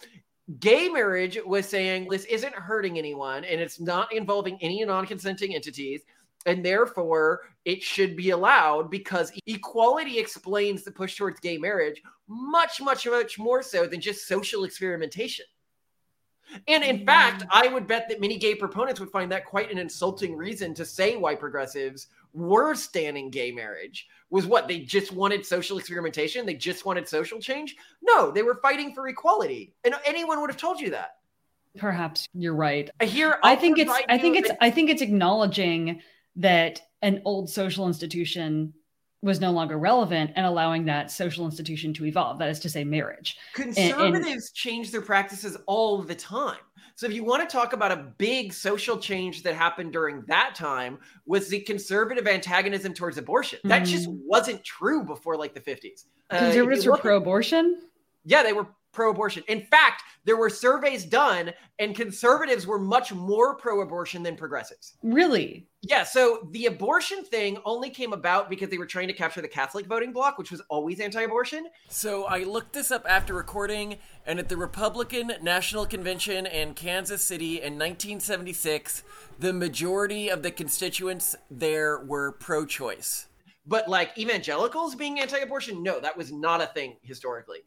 Gay 0.59 0.89
marriage 0.89 1.39
was 1.45 1.65
saying 1.65 2.09
this 2.09 2.25
isn't 2.25 2.53
hurting 2.53 2.97
anyone 2.97 3.45
and 3.45 3.61
it's 3.61 3.79
not 3.79 4.11
involving 4.13 4.57
any 4.61 4.83
non-consenting 4.83 5.55
entities. 5.55 6.01
And 6.45 6.63
therefore, 6.63 7.41
it 7.65 7.81
should 7.81 8.15
be 8.15 8.29
allowed 8.29 8.91
because 8.91 9.31
equality 9.47 10.19
explains 10.19 10.83
the 10.83 10.91
push 10.91 11.17
towards 11.17 11.39
gay 11.39 11.57
marriage 11.57 12.01
much, 12.27 12.81
much, 12.81 13.07
much 13.07 13.39
more 13.39 13.63
so 13.63 13.87
than 13.87 13.99
just 13.99 14.27
social 14.27 14.63
experimentation. 14.63 15.45
And 16.67 16.83
in 16.83 16.97
mm-hmm. 16.97 17.05
fact, 17.05 17.43
I 17.49 17.67
would 17.67 17.87
bet 17.87 18.07
that 18.09 18.21
many 18.21 18.37
gay 18.37 18.55
proponents 18.55 18.99
would 18.99 19.09
find 19.09 19.31
that 19.31 19.45
quite 19.45 19.71
an 19.71 19.77
insulting 19.77 20.35
reason 20.35 20.73
to 20.75 20.85
say 20.85 21.17
why 21.17 21.35
progressives 21.35 22.07
were 22.33 22.75
standing 22.75 23.29
gay 23.29 23.51
marriage 23.51 24.07
was 24.29 24.45
what 24.45 24.67
they 24.67 24.79
just 24.79 25.11
wanted 25.11 25.45
social 25.45 25.77
experimentation, 25.77 26.45
they 26.45 26.53
just 26.53 26.85
wanted 26.85 27.07
social 27.07 27.39
change. 27.39 27.75
No, 28.01 28.29
they 28.29 28.43
were 28.43 28.55
fighting 28.55 28.93
for 28.93 29.07
equality, 29.07 29.73
and 29.83 29.95
anyone 30.05 30.41
would 30.41 30.49
have 30.49 30.57
told 30.57 30.79
you 30.79 30.91
that. 30.91 31.17
Perhaps 31.77 32.27
you're 32.33 32.55
right. 32.55 32.89
Here, 33.01 33.37
I 33.43 33.51
I'll 33.51 33.57
think 33.57 33.79
it's 33.79 33.91
I 34.07 34.17
think 34.17 34.37
it's 34.37 34.51
I 34.61 34.69
think 34.69 34.89
it's 34.89 35.01
acknowledging 35.01 36.01
that 36.37 36.81
an 37.01 37.21
old 37.25 37.49
social 37.49 37.87
institution 37.87 38.73
was 39.21 39.39
no 39.41 39.51
longer 39.51 39.77
relevant 39.77 40.31
and 40.35 40.45
allowing 40.45 40.85
that 40.85 41.09
social 41.09 41.45
institution 41.45 41.93
to 41.95 42.05
evolve. 42.05 42.37
That 42.37 42.49
is 42.49 42.59
to 42.59 42.69
say, 42.69 42.83
marriage. 42.83 43.37
conservatives 43.53 44.51
change 44.51 44.91
their 44.91 45.01
practices 45.01 45.57
all 45.65 46.01
the 46.03 46.13
time. 46.15 46.59
So 46.95 47.07
if 47.07 47.13
you 47.13 47.23
want 47.25 47.47
to 47.47 47.51
talk 47.51 47.73
about 47.73 47.91
a 47.91 48.13
big 48.17 48.53
social 48.53 48.97
change 48.97 49.43
that 49.43 49.55
happened 49.55 49.91
during 49.93 50.23
that 50.27 50.55
time 50.55 50.99
was 51.25 51.49
the 51.49 51.59
conservative 51.61 52.27
antagonism 52.27 52.93
towards 52.93 53.17
abortion. 53.17 53.59
That 53.65 53.79
just 53.79 54.07
Mhm. 54.07 54.19
wasn't 54.25 54.63
true 54.63 55.03
before 55.03 55.35
like 55.37 55.53
the 55.53 55.59
50s. 55.59 56.05
Uh, 56.29 56.37
Conservatives 56.39 56.85
were 56.85 56.97
pro-abortion. 56.97 57.81
Yeah, 58.23 58.43
they 58.43 58.53
were 58.53 58.67
pro 58.95 59.11
abortion. 59.11 59.43
In 59.47 59.61
fact, 59.61 60.01
there 60.23 60.37
were 60.37 60.49
surveys 60.49 61.05
done, 61.05 61.51
and 61.77 61.95
conservatives 61.95 62.65
were 62.65 62.79
much 62.79 63.13
more 63.13 63.55
pro 63.55 63.81
abortion 63.81 64.23
than 64.23 64.35
progressives. 64.35 64.93
Really? 65.03 65.67
Yeah, 65.81 66.03
so 66.03 66.47
the 66.51 66.65
abortion 66.65 67.23
thing 67.23 67.59
only 67.65 67.91
came 67.91 68.13
about 68.13 68.49
because 68.49 68.69
they 68.69 68.79
were 68.79 68.87
trying 68.87 69.07
to 69.09 69.13
capture 69.13 69.41
the 69.41 69.47
Catholic 69.47 69.85
voting 69.85 70.13
bloc, 70.13 70.39
which 70.39 70.49
was 70.49 70.61
always 70.69 70.99
anti 70.99 71.21
abortion. 71.21 71.67
So 71.89 72.23
I 72.23 72.39
looked 72.39 72.73
this 72.73 72.89
up 72.89 73.05
after 73.07 73.35
recording, 73.35 73.97
and 74.25 74.39
at 74.39 74.49
the 74.49 74.57
Republican 74.57 75.33
National 75.43 75.85
Convention 75.85 76.47
in 76.47 76.73
Kansas 76.73 77.21
City 77.21 77.57
in 77.57 77.73
1976, 77.73 79.03
the 79.37 79.53
majority 79.53 80.29
of 80.29 80.41
the 80.41 80.51
constituents 80.51 81.35
there 81.51 81.99
were 81.99 82.31
pro 82.31 82.65
choice. 82.65 83.27
But 83.67 83.89
like 83.89 84.17
evangelicals 84.17 84.95
being 84.95 85.19
anti 85.19 85.39
abortion, 85.39 85.81
no, 85.81 85.99
that 85.99 86.15
was 86.15 86.31
not 86.31 86.61
a 86.61 86.67
thing 86.67 86.97
historically. 87.01 87.59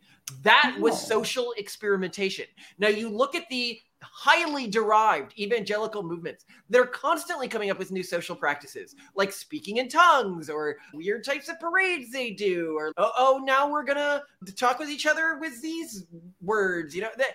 That 0.42 0.76
was 0.78 1.00
social 1.00 1.52
experimentation. 1.56 2.44
Now 2.78 2.88
you 2.88 3.08
look 3.08 3.34
at 3.34 3.48
the 3.48 3.80
highly 4.00 4.68
derived 4.68 5.36
evangelical 5.38 6.02
movements. 6.04 6.44
They're 6.70 6.86
constantly 6.86 7.48
coming 7.48 7.70
up 7.70 7.78
with 7.78 7.90
new 7.90 8.04
social 8.04 8.36
practices, 8.36 8.94
like 9.16 9.32
speaking 9.32 9.78
in 9.78 9.88
tongues 9.88 10.48
or 10.48 10.76
weird 10.94 11.24
types 11.24 11.48
of 11.48 11.58
parades 11.58 12.12
they 12.12 12.30
do, 12.30 12.76
or 12.76 12.92
oh, 12.96 13.10
oh 13.16 13.42
now 13.44 13.68
we're 13.68 13.84
gonna 13.84 14.22
talk 14.56 14.78
with 14.78 14.88
each 14.88 15.06
other 15.06 15.38
with 15.40 15.60
these 15.62 16.06
words. 16.40 16.94
You 16.94 17.02
know, 17.02 17.10
That 17.16 17.34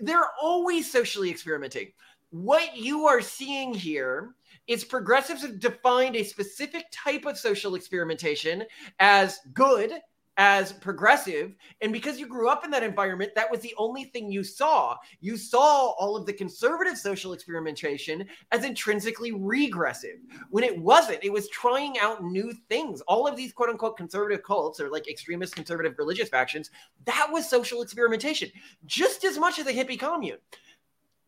they're 0.00 0.28
always 0.40 0.90
socially 0.90 1.30
experimenting. 1.30 1.92
What 2.30 2.76
you 2.76 3.06
are 3.06 3.20
seeing 3.20 3.74
here 3.74 4.34
is 4.66 4.84
progressives 4.84 5.42
have 5.42 5.60
defined 5.60 6.16
a 6.16 6.24
specific 6.24 6.86
type 6.92 7.26
of 7.26 7.38
social 7.38 7.74
experimentation 7.74 8.64
as 9.00 9.40
good 9.54 9.92
as 10.38 10.72
progressive. 10.72 11.54
And 11.80 11.92
because 11.92 12.18
you 12.18 12.26
grew 12.26 12.48
up 12.48 12.64
in 12.64 12.70
that 12.70 12.82
environment, 12.82 13.32
that 13.34 13.50
was 13.50 13.60
the 13.60 13.74
only 13.76 14.04
thing 14.04 14.30
you 14.30 14.42
saw. 14.42 14.96
You 15.20 15.36
saw 15.36 15.90
all 15.90 16.16
of 16.16 16.26
the 16.26 16.32
conservative 16.32 16.96
social 16.96 17.32
experimentation 17.32 18.26
as 18.50 18.64
intrinsically 18.64 19.32
regressive 19.32 20.18
when 20.50 20.64
it 20.64 20.78
wasn't. 20.78 21.22
It 21.22 21.32
was 21.32 21.48
trying 21.50 21.98
out 21.98 22.24
new 22.24 22.52
things. 22.68 23.02
All 23.02 23.26
of 23.26 23.36
these 23.36 23.52
quote 23.52 23.68
unquote 23.68 23.96
conservative 23.96 24.42
cults 24.42 24.80
or 24.80 24.88
like 24.88 25.08
extremist 25.08 25.54
conservative 25.54 25.94
religious 25.98 26.28
factions, 26.28 26.70
that 27.04 27.28
was 27.30 27.48
social 27.48 27.82
experimentation 27.82 28.50
just 28.86 29.24
as 29.24 29.38
much 29.38 29.58
as 29.58 29.66
a 29.66 29.72
hippie 29.72 30.00
commune. 30.00 30.38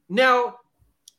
Now, 0.09 0.57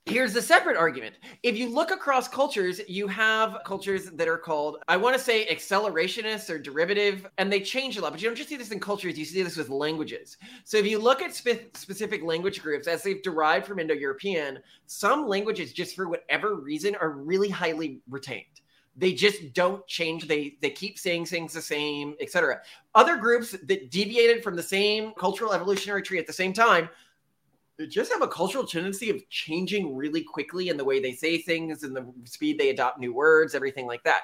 Here's 0.07 0.35
a 0.35 0.41
separate 0.41 0.77
argument. 0.77 1.15
If 1.41 1.57
you 1.57 1.67
look 1.67 1.89
across 1.89 2.27
cultures, 2.27 2.79
you 2.87 3.07
have 3.07 3.57
cultures 3.65 4.11
that 4.11 4.27
are 4.27 4.37
called, 4.37 4.77
I 4.87 4.97
want 4.97 5.17
to 5.17 5.21
say 5.21 5.47
accelerationists 5.47 6.47
or 6.47 6.59
derivative, 6.59 7.27
and 7.39 7.51
they 7.51 7.59
change 7.59 7.97
a 7.97 8.01
lot. 8.01 8.11
But 8.11 8.21
you 8.21 8.29
don't 8.29 8.35
just 8.35 8.49
see 8.49 8.55
this 8.55 8.69
in 8.69 8.79
cultures, 8.79 9.17
you 9.17 9.25
see 9.25 9.41
this 9.41 9.57
with 9.57 9.69
languages. 9.69 10.37
So 10.63 10.77
if 10.77 10.85
you 10.85 10.99
look 10.99 11.23
at 11.23 11.33
spe- 11.33 11.75
specific 11.75 12.21
language 12.21 12.61
groups 12.61 12.87
as 12.87 13.01
they've 13.01 13.23
derived 13.23 13.65
from 13.65 13.79
Indo 13.79 13.95
European, 13.95 14.59
some 14.85 15.27
languages, 15.27 15.73
just 15.73 15.95
for 15.95 16.07
whatever 16.07 16.53
reason, 16.53 16.95
are 16.97 17.09
really 17.09 17.49
highly 17.49 17.99
retained 18.07 18.45
they 18.97 19.11
just 19.11 19.53
don't 19.53 19.85
change 19.87 20.27
they 20.27 20.57
they 20.61 20.69
keep 20.69 20.97
saying 20.97 21.25
things 21.25 21.53
the 21.53 21.61
same 21.61 22.15
etc 22.21 22.61
other 22.93 23.17
groups 23.17 23.51
that 23.63 23.91
deviated 23.91 24.43
from 24.43 24.55
the 24.55 24.63
same 24.63 25.11
cultural 25.17 25.51
evolutionary 25.53 26.01
tree 26.01 26.17
at 26.17 26.27
the 26.27 26.33
same 26.33 26.53
time 26.53 26.87
just 27.89 28.11
have 28.11 28.21
a 28.21 28.27
cultural 28.27 28.65
tendency 28.65 29.09
of 29.09 29.27
changing 29.29 29.95
really 29.95 30.23
quickly 30.23 30.69
in 30.69 30.77
the 30.77 30.83
way 30.83 30.99
they 30.99 31.11
say 31.11 31.37
things 31.37 31.83
and 31.83 31.95
the 31.95 32.05
speed 32.23 32.57
they 32.57 32.69
adopt 32.69 32.99
new 32.99 33.13
words, 33.13 33.55
everything 33.55 33.85
like 33.85 34.03
that. 34.03 34.23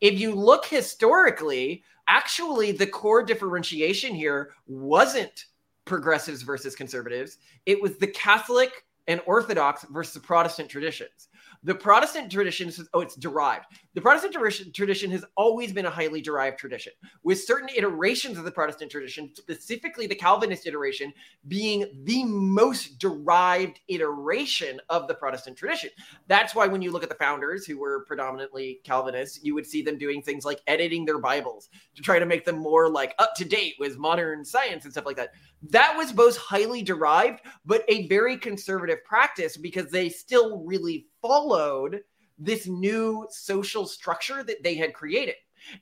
If 0.00 0.18
you 0.18 0.34
look 0.34 0.64
historically, 0.64 1.84
actually, 2.08 2.72
the 2.72 2.86
core 2.86 3.22
differentiation 3.22 4.14
here 4.14 4.52
wasn't 4.66 5.46
progressives 5.84 6.42
versus 6.42 6.74
conservatives, 6.74 7.38
it 7.66 7.80
was 7.80 7.98
the 7.98 8.06
Catholic 8.06 8.84
and 9.08 9.20
Orthodox 9.26 9.84
versus 9.90 10.14
the 10.14 10.20
Protestant 10.20 10.68
traditions. 10.68 11.28
The 11.62 11.74
Protestant 11.74 12.32
tradition 12.32 12.70
says, 12.70 12.88
oh, 12.94 13.00
it's 13.00 13.16
derived. 13.16 13.66
The 13.94 14.00
Protestant 14.00 14.34
tradition 14.74 15.10
has 15.10 15.24
always 15.36 15.72
been 15.72 15.84
a 15.84 15.90
highly 15.90 16.22
derived 16.22 16.58
tradition, 16.58 16.92
with 17.22 17.42
certain 17.42 17.68
iterations 17.76 18.38
of 18.38 18.44
the 18.44 18.50
Protestant 18.50 18.90
tradition, 18.90 19.30
specifically 19.34 20.06
the 20.06 20.14
Calvinist 20.14 20.66
iteration, 20.66 21.12
being 21.48 21.84
the 22.04 22.24
most 22.24 22.98
derived 22.98 23.78
iteration 23.88 24.80
of 24.88 25.06
the 25.06 25.14
Protestant 25.14 25.58
tradition. 25.58 25.90
That's 26.28 26.54
why 26.54 26.66
when 26.66 26.80
you 26.80 26.92
look 26.92 27.02
at 27.02 27.10
the 27.10 27.14
founders, 27.16 27.66
who 27.66 27.78
were 27.78 28.04
predominantly 28.06 28.80
Calvinists, 28.84 29.40
you 29.42 29.54
would 29.54 29.66
see 29.66 29.82
them 29.82 29.98
doing 29.98 30.22
things 30.22 30.46
like 30.46 30.62
editing 30.66 31.04
their 31.04 31.18
Bibles 31.18 31.68
to 31.94 32.00
try 32.00 32.18
to 32.18 32.26
make 32.26 32.46
them 32.46 32.58
more 32.58 32.88
like 32.88 33.14
up 33.18 33.34
to 33.34 33.44
date 33.44 33.74
with 33.78 33.98
modern 33.98 34.46
science 34.46 34.84
and 34.84 34.92
stuff 34.92 35.04
like 35.04 35.16
that. 35.16 35.34
That 35.68 35.94
was 35.94 36.10
both 36.10 36.38
highly 36.38 36.82
derived, 36.82 37.40
but 37.66 37.84
a 37.88 38.08
very 38.08 38.38
conservative 38.38 39.04
practice 39.04 39.58
because 39.58 39.90
they 39.90 40.08
still 40.08 40.64
really 40.64 41.08
followed 41.22 42.00
this 42.38 42.66
new 42.66 43.26
social 43.30 43.86
structure 43.86 44.42
that 44.42 44.62
they 44.62 44.74
had 44.74 44.94
created. 44.94 45.34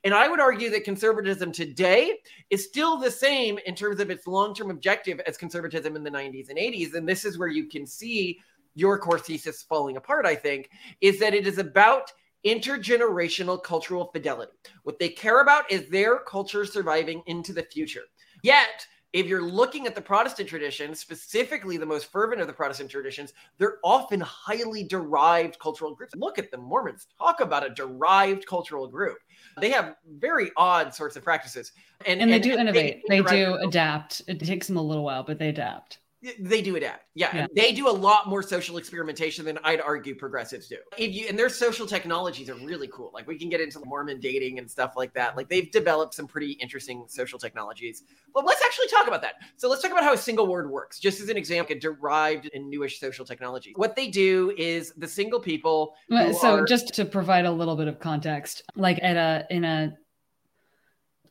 And 0.05 0.13
I 0.13 0.29
would 0.29 0.41
argue 0.41 0.71
that 0.71 0.85
conservatism 0.85 1.53
today 1.53 2.19
is 2.51 2.65
still 2.65 2.99
the 2.99 3.11
same 3.11 3.59
in 3.65 3.75
terms 3.75 4.01
of 4.01 4.11
its 4.11 4.27
long 4.27 4.55
term 4.55 4.71
objective 4.71 5.21
as 5.21 5.37
conservatism 5.37 5.97
in 5.97 6.03
the 6.03 6.11
90s 6.11 6.49
and 6.49 6.59
80s. 6.59 6.95
And 6.95 7.09
this 7.09 7.25
is 7.25 7.39
where 7.39 7.49
you 7.49 7.69
can 7.69 7.87
see 7.87 8.41
your 8.75 8.99
core 8.99 9.19
thesis 9.19 9.63
falling 9.63 9.97
apart, 9.97 10.27
I 10.27 10.35
think, 10.35 10.71
is 11.01 11.19
that 11.21 11.35
it 11.35 11.47
is 11.47 11.59
about 11.59 12.13
intergenerational 12.47 13.63
cultural 13.63 14.11
fidelity. 14.13 14.53
What 14.85 14.99
they 14.99 15.09
care 15.09 15.41
about 15.41 15.71
is 15.71 15.89
their 15.89 16.19
culture 16.21 16.65
surviving 16.65 17.23
into 17.27 17.53
the 17.53 17.65
future. 17.65 18.03
Yet, 18.43 18.87
if 19.13 19.27
you're 19.27 19.43
looking 19.43 19.87
at 19.87 19.95
the 19.95 20.01
Protestant 20.01 20.49
tradition, 20.49 20.95
specifically 20.95 21.77
the 21.77 21.87
most 21.87 22.13
fervent 22.13 22.41
of 22.41 22.47
the 22.47 22.53
Protestant 22.53 22.91
traditions, 22.91 23.33
they're 23.57 23.79
often 23.83 24.21
highly 24.21 24.85
derived 24.85 25.59
cultural 25.59 25.95
groups. 25.95 26.15
Look 26.15 26.39
at 26.39 26.51
the 26.51 26.59
Mormons. 26.59 27.07
Talk 27.19 27.41
about 27.41 27.65
a 27.65 27.71
derived 27.71 28.47
cultural 28.47 28.87
group. 28.87 29.19
They 29.61 29.71
have 29.71 29.97
very 30.19 30.51
odd 30.57 30.95
sorts 30.95 31.17
of 31.17 31.25
practices. 31.25 31.73
And, 32.07 32.21
and 32.21 32.31
they 32.31 32.37
and 32.37 32.45
do 32.45 32.53
innovate. 32.53 33.03
They, 33.09 33.21
they 33.21 33.31
do 33.31 33.55
adapt. 33.55 34.23
It 34.29 34.41
takes 34.41 34.67
them 34.67 34.77
a 34.77 34.83
little 34.83 35.05
while, 35.05 35.23
but 35.23 35.39
they 35.39 35.49
adapt 35.49 35.99
they 36.41 36.63
do 36.63 36.77
adapt. 36.77 37.05
Yeah, 37.15 37.35
yeah. 37.35 37.47
They 37.55 37.73
do 37.73 37.89
a 37.89 37.93
lot 37.93 38.29
more 38.29 38.43
social 38.43 38.77
experimentation 38.77 39.45
than 39.45 39.59
I'd 39.63 39.81
argue 39.81 40.15
progressives 40.15 40.69
do. 40.69 40.77
If 40.97 41.15
you 41.15 41.27
and 41.29 41.39
their 41.39 41.49
social 41.49 41.87
technologies 41.87 42.51
are 42.51 42.55
really 42.57 42.89
cool. 42.89 43.11
Like 43.15 43.27
we 43.27 43.39
can 43.39 43.49
get 43.49 43.61
into 43.61 43.81
Mormon 43.85 44.19
dating 44.19 44.59
and 44.59 44.69
stuff 44.69 44.95
like 44.97 45.15
that. 45.15 45.37
Like 45.37 45.49
they've 45.49 45.71
developed 45.71 46.15
some 46.15 46.27
pretty 46.27 46.53
interesting 46.53 47.05
social 47.09 47.39
technologies. 47.39 48.03
But 48.35 48.45
let's 48.45 48.63
actually 48.65 48.89
talk 48.89 49.07
about 49.07 49.23
that. 49.23 49.35
So 49.57 49.69
let's 49.69 49.81
talk 49.83 49.93
about 49.93 50.03
how 50.03 50.13
a 50.13 50.19
single 50.19 50.47
ward 50.47 50.71
works, 50.71 50.99
just 50.99 51.21
as 51.21 51.29
an 51.29 51.37
example, 51.37 51.77
a 51.77 51.79
derived 51.79 52.51
and 52.53 52.69
newish 52.69 52.99
social 52.99 53.25
technology. 53.25 53.73
What 53.77 53.95
they 53.95 54.09
do 54.09 54.53
is 54.59 54.93
the 54.97 55.09
single 55.09 55.41
people. 55.41 55.95
So 56.41 56.59
are- 56.59 56.65
just 56.65 56.95
to 56.95 57.05
provide 57.05 57.45
a 57.45 57.53
little 57.53 57.77
bit 57.77 57.89
of 57.89 58.01
context, 58.01 58.63
like 58.75 58.99
at 59.03 59.17
a 59.17 59.47
in 59.55 59.65
a 59.65 59.97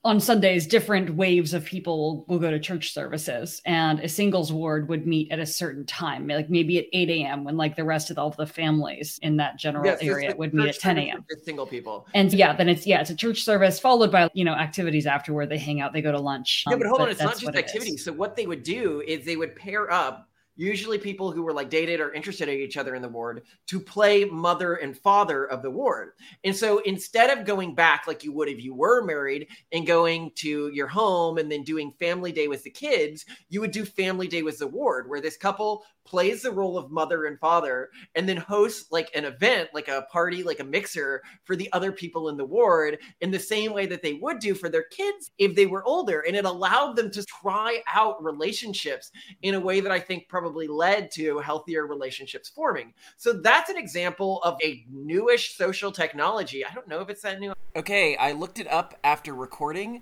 on 0.04 0.20
Sundays, 0.20 0.68
different 0.68 1.16
waves 1.16 1.54
of 1.54 1.66
people 1.66 1.98
will, 1.98 2.26
will, 2.28 2.40
go 2.40 2.52
to 2.52 2.60
church 2.60 2.94
services, 2.94 3.62
and 3.66 4.00
a 4.00 4.08
singles 4.08 4.52
ward 4.52 4.90
would 4.90 5.06
meet 5.06 5.32
at 5.32 5.40
a 5.40 5.46
certain 5.46 5.86
time, 5.86 6.28
like 6.28 6.50
maybe 6.50 6.78
at 6.78 6.86
8 6.94 7.10
a.m., 7.10 7.44
when 7.44 7.58
like 7.58 7.76
the 7.76 7.84
rest 7.84 8.10
of 8.10 8.18
all 8.18 8.30
the 8.30 8.46
families 8.46 9.20
in 9.22 9.38
that 9.38 9.58
general 9.58 9.86
yes, 9.86 10.02
area 10.02 10.36
would 10.36 10.54
meet 10.54 10.70
at 10.70 10.80
10 10.80 10.98
a.m. 10.98 11.26
Single 11.44 11.68
people. 11.68 12.08
And 12.14 12.32
yeah, 12.34 12.56
then 12.56 12.70
it's 12.70 12.86
yeah, 12.86 13.02
it's 13.02 13.10
a 13.10 13.16
church 13.16 13.44
service 13.44 13.80
followed 13.80 14.12
by 14.12 14.30
you 14.34 14.46
know 14.46 14.54
activities 14.54 15.06
afterward. 15.06 15.50
They 15.50 15.58
hang 15.58 15.82
out, 15.82 15.94
they 15.94 16.02
go 16.02 16.12
to 16.12 16.20
lunch. 16.20 16.64
Yeah, 16.70 16.78
but 16.78 16.86
um, 16.86 16.90
hold 16.90 17.00
but 17.00 17.04
on, 17.06 17.10
it's 17.12 17.22
not 17.22 17.40
just 17.40 17.56
activities. 17.56 18.04
So 18.04 18.14
what 18.14 18.36
they 18.36 18.46
would 18.46 18.64
do 18.64 19.02
is 19.08 19.26
they 19.26 19.36
would 19.36 19.56
pair 19.56 19.92
up 19.92 20.30
usually 20.58 20.98
people 20.98 21.32
who 21.32 21.43
were 21.43 21.54
like 21.54 21.70
dated 21.70 22.00
or 22.00 22.12
interested 22.13 22.50
in 22.50 22.60
each 22.60 22.78
other 22.78 22.96
in 22.96 23.02
the 23.02 23.08
ward, 23.08 23.43
to 23.67 23.80
play 23.80 24.26
mother 24.26 24.76
and 24.76 24.98
father 24.98 25.46
of 25.46 25.62
the 25.62 25.72
ward. 25.72 26.12
And 26.43 26.56
so 26.56 26.80
instead 26.80 27.38
of 27.38 27.46
going 27.46 27.76
back 27.76 28.06
like 28.08 28.24
you 28.24 28.34
would 28.34 28.50
if 28.50 28.63
you 28.63 28.74
were 28.74 29.04
married 29.04 29.48
and 29.72 29.88
going 29.88 30.32
to 30.36 30.70
your 30.74 30.88
home 30.88 31.38
and 31.38 31.52
then 31.52 31.63
doing 31.63 31.93
family 32.00 32.32
day 32.32 32.48
with 32.48 32.63
the 32.63 32.70
kids, 32.70 33.26
you 33.50 33.62
would 33.62 33.72
do 33.72 33.86
family 33.86 34.28
day 34.28 34.41
with 34.41 34.58
the 34.58 34.67
ward, 34.67 35.10
where 35.10 35.22
this 35.22 35.38
couple 35.38 35.84
plays 36.08 36.41
the 36.41 36.52
role 36.52 36.78
of 36.78 36.89
mother 36.89 37.26
and 37.26 37.38
father 37.38 37.89
and 38.15 38.28
then 38.28 38.38
hosts 38.38 38.91
like 38.91 39.12
an 39.13 39.26
event, 39.26 39.70
like 39.74 39.89
a 39.89 40.08
party, 40.10 40.41
like 40.41 40.62
a 40.62 40.63
mixer 40.63 41.22
for 41.43 41.56
the 41.56 41.72
other 41.74 41.91
people 41.91 42.30
in 42.30 42.38
the 42.38 42.46
ward 42.46 42.98
in 43.20 43.30
the 43.30 43.39
same 43.39 43.74
way 43.74 43.86
that 43.86 44.02
they 44.02 44.13
would 44.13 44.39
do 44.39 44.56
for 44.56 44.70
their 44.70 44.84
kids 44.84 45.32
if 45.38 45.54
they 45.54 45.65
were 45.65 45.84
older. 45.84 46.22
And 46.22 46.36
it 46.36 46.46
allowed 46.46 46.96
them 46.96 47.12
to 47.12 47.26
try 47.26 47.82
out 47.93 48.24
relationships 48.24 49.12
in 49.41 49.56
a 49.56 49.60
way 49.60 49.82
that 49.82 49.91
I 49.91 50.00
think 50.00 50.30
probably 50.30 50.47
led 50.50 51.12
to 51.12 51.40
healthier 51.40 51.86
relationships 51.86 52.50
forming. 52.50 52.94
So 53.18 53.34
that's 53.34 53.70
an 53.70 53.78
example 53.78 54.42
of 54.44 54.58
a 54.64 54.86
newish 54.90 55.56
social 55.56 55.92
technology. 55.92 56.66
I 56.66 56.74
don't 56.74 56.88
know 56.88 57.02
if 57.02 57.10
it's 57.10 57.22
that 57.22 57.40
new. 57.40 57.54
Okay, 57.76 58.16
I 58.18 58.32
looked 58.32 58.60
it 58.60 58.68
up 58.72 58.98
after 59.04 59.34
recording 59.34 60.02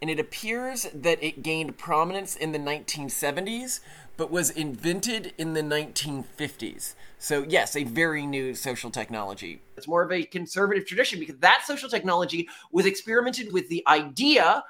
and 0.00 0.10
it 0.10 0.18
appears 0.18 0.88
that 0.92 1.22
it 1.22 1.42
gained 1.42 1.78
prominence 1.78 2.34
in 2.34 2.52
the 2.52 2.58
1970s 2.58 3.80
but 4.16 4.30
was 4.30 4.50
invented 4.50 5.32
in 5.38 5.54
the 5.54 5.62
1950s. 5.62 6.94
So, 7.18 7.44
yes, 7.48 7.76
a 7.76 7.84
very 7.84 8.26
new 8.26 8.54
social 8.54 8.90
technology. 8.90 9.62
It's 9.76 9.88
more 9.88 10.02
of 10.02 10.12
a 10.12 10.24
conservative 10.24 10.86
tradition 10.86 11.18
because 11.18 11.38
that 11.38 11.62
social 11.66 11.88
technology 11.88 12.48
was 12.72 12.84
experimented 12.84 13.52
with 13.52 13.68
the 13.68 13.82
idea 13.86 14.64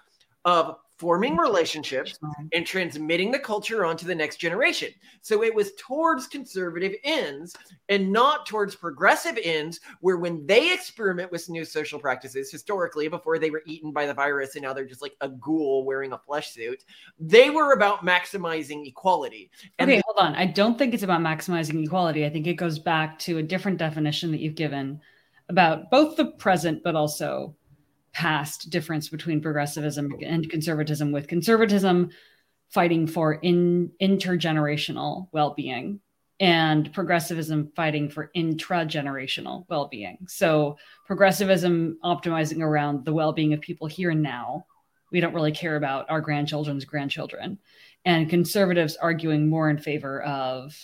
of 0.44 0.76
forming 1.02 1.36
relationships 1.36 2.16
and 2.52 2.64
transmitting 2.64 3.32
the 3.32 3.38
culture 3.40 3.84
onto 3.84 4.06
the 4.06 4.14
next 4.14 4.36
generation. 4.36 4.88
So 5.20 5.42
it 5.42 5.52
was 5.52 5.72
towards 5.76 6.28
conservative 6.28 6.92
ends 7.02 7.56
and 7.88 8.12
not 8.12 8.46
towards 8.46 8.76
progressive 8.76 9.36
ends, 9.42 9.80
where 10.00 10.18
when 10.18 10.46
they 10.46 10.72
experiment 10.72 11.32
with 11.32 11.50
new 11.50 11.64
social 11.64 11.98
practices 11.98 12.52
historically, 12.52 13.08
before 13.08 13.40
they 13.40 13.50
were 13.50 13.64
eaten 13.66 13.90
by 13.90 14.06
the 14.06 14.14
virus 14.14 14.54
and 14.54 14.62
now 14.62 14.72
they're 14.72 14.84
just 14.84 15.02
like 15.02 15.16
a 15.22 15.28
ghoul 15.28 15.84
wearing 15.84 16.12
a 16.12 16.18
flesh 16.18 16.52
suit, 16.52 16.84
they 17.18 17.50
were 17.50 17.72
about 17.72 18.06
maximizing 18.06 18.86
equality. 18.86 19.50
And 19.80 19.90
okay, 19.90 20.00
hold 20.06 20.24
on. 20.24 20.36
I 20.36 20.46
don't 20.46 20.78
think 20.78 20.94
it's 20.94 21.02
about 21.02 21.20
maximizing 21.20 21.84
equality. 21.84 22.24
I 22.24 22.30
think 22.30 22.46
it 22.46 22.54
goes 22.54 22.78
back 22.78 23.18
to 23.20 23.38
a 23.38 23.42
different 23.42 23.78
definition 23.78 24.30
that 24.30 24.38
you've 24.38 24.54
given 24.54 25.00
about 25.48 25.90
both 25.90 26.16
the 26.16 26.26
present, 26.26 26.84
but 26.84 26.94
also 26.94 27.56
past 28.12 28.70
difference 28.70 29.08
between 29.08 29.40
progressivism 29.40 30.12
and 30.22 30.48
conservatism, 30.50 31.12
with 31.12 31.28
conservatism 31.28 32.10
fighting 32.70 33.06
for 33.06 33.34
in, 33.34 33.90
intergenerational 34.00 35.28
well 35.32 35.54
being 35.54 36.00
and 36.40 36.92
progressivism 36.92 37.70
fighting 37.76 38.08
for 38.08 38.30
intragenerational 38.36 39.64
well 39.68 39.86
being. 39.86 40.18
So, 40.28 40.76
progressivism 41.06 41.98
optimizing 42.04 42.62
around 42.62 43.04
the 43.04 43.12
well 43.12 43.32
being 43.32 43.52
of 43.52 43.60
people 43.60 43.86
here 43.86 44.10
and 44.10 44.22
now. 44.22 44.66
We 45.12 45.20
don't 45.20 45.34
really 45.34 45.52
care 45.52 45.76
about 45.76 46.10
our 46.10 46.20
grandchildren's 46.20 46.84
grandchildren. 46.84 47.58
And 48.04 48.28
conservatives 48.28 48.96
arguing 48.96 49.48
more 49.48 49.70
in 49.70 49.78
favor 49.78 50.22
of 50.22 50.76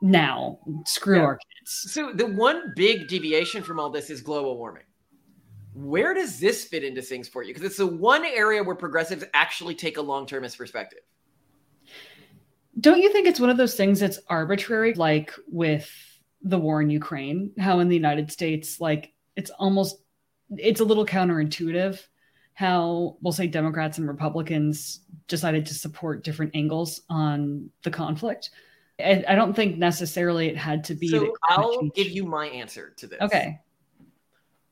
now, 0.00 0.60
screw 0.86 1.16
yeah. 1.16 1.24
our 1.24 1.38
kids. 1.38 1.92
So, 1.92 2.12
the 2.12 2.26
one 2.26 2.72
big 2.76 3.08
deviation 3.08 3.64
from 3.64 3.80
all 3.80 3.90
this 3.90 4.10
is 4.10 4.20
global 4.20 4.56
warming. 4.56 4.84
Where 5.74 6.14
does 6.14 6.40
this 6.40 6.64
fit 6.64 6.84
into 6.84 7.02
things 7.02 7.28
for 7.28 7.42
you? 7.42 7.54
Because 7.54 7.66
it's 7.66 7.76
the 7.76 7.86
one 7.86 8.24
area 8.24 8.62
where 8.62 8.74
progressives 8.74 9.24
actually 9.34 9.74
take 9.74 9.96
a 9.96 10.02
long 10.02 10.26
termist 10.26 10.58
perspective. 10.58 11.00
Don't 12.78 13.00
you 13.00 13.12
think 13.12 13.26
it's 13.26 13.40
one 13.40 13.50
of 13.50 13.56
those 13.56 13.74
things 13.74 14.00
that's 14.00 14.18
arbitrary, 14.28 14.94
like 14.94 15.32
with 15.46 15.90
the 16.42 16.58
war 16.58 16.80
in 16.82 16.90
Ukraine? 16.90 17.52
How 17.58 17.80
in 17.80 17.88
the 17.88 17.96
United 17.96 18.32
States, 18.32 18.80
like 18.80 19.12
it's 19.36 19.50
almost 19.50 19.96
it's 20.56 20.80
a 20.80 20.84
little 20.84 21.06
counterintuitive 21.06 22.00
how 22.60 23.16
we'll 23.22 23.32
say 23.32 23.46
Democrats 23.46 23.96
and 23.96 24.06
Republicans 24.06 25.00
decided 25.28 25.64
to 25.64 25.72
support 25.72 26.22
different 26.22 26.54
angles 26.54 27.00
on 27.08 27.70
the 27.84 27.90
conflict. 27.90 28.50
I, 28.98 29.24
I 29.26 29.34
don't 29.34 29.56
think 29.56 29.78
necessarily 29.78 30.48
it 30.48 30.58
had 30.58 30.84
to 30.84 30.94
be. 30.94 31.08
So 31.08 31.34
I'll 31.48 31.88
give 31.94 32.10
you 32.10 32.26
my 32.26 32.48
answer 32.48 32.92
to 32.98 33.06
this. 33.06 33.18
Okay. 33.22 33.58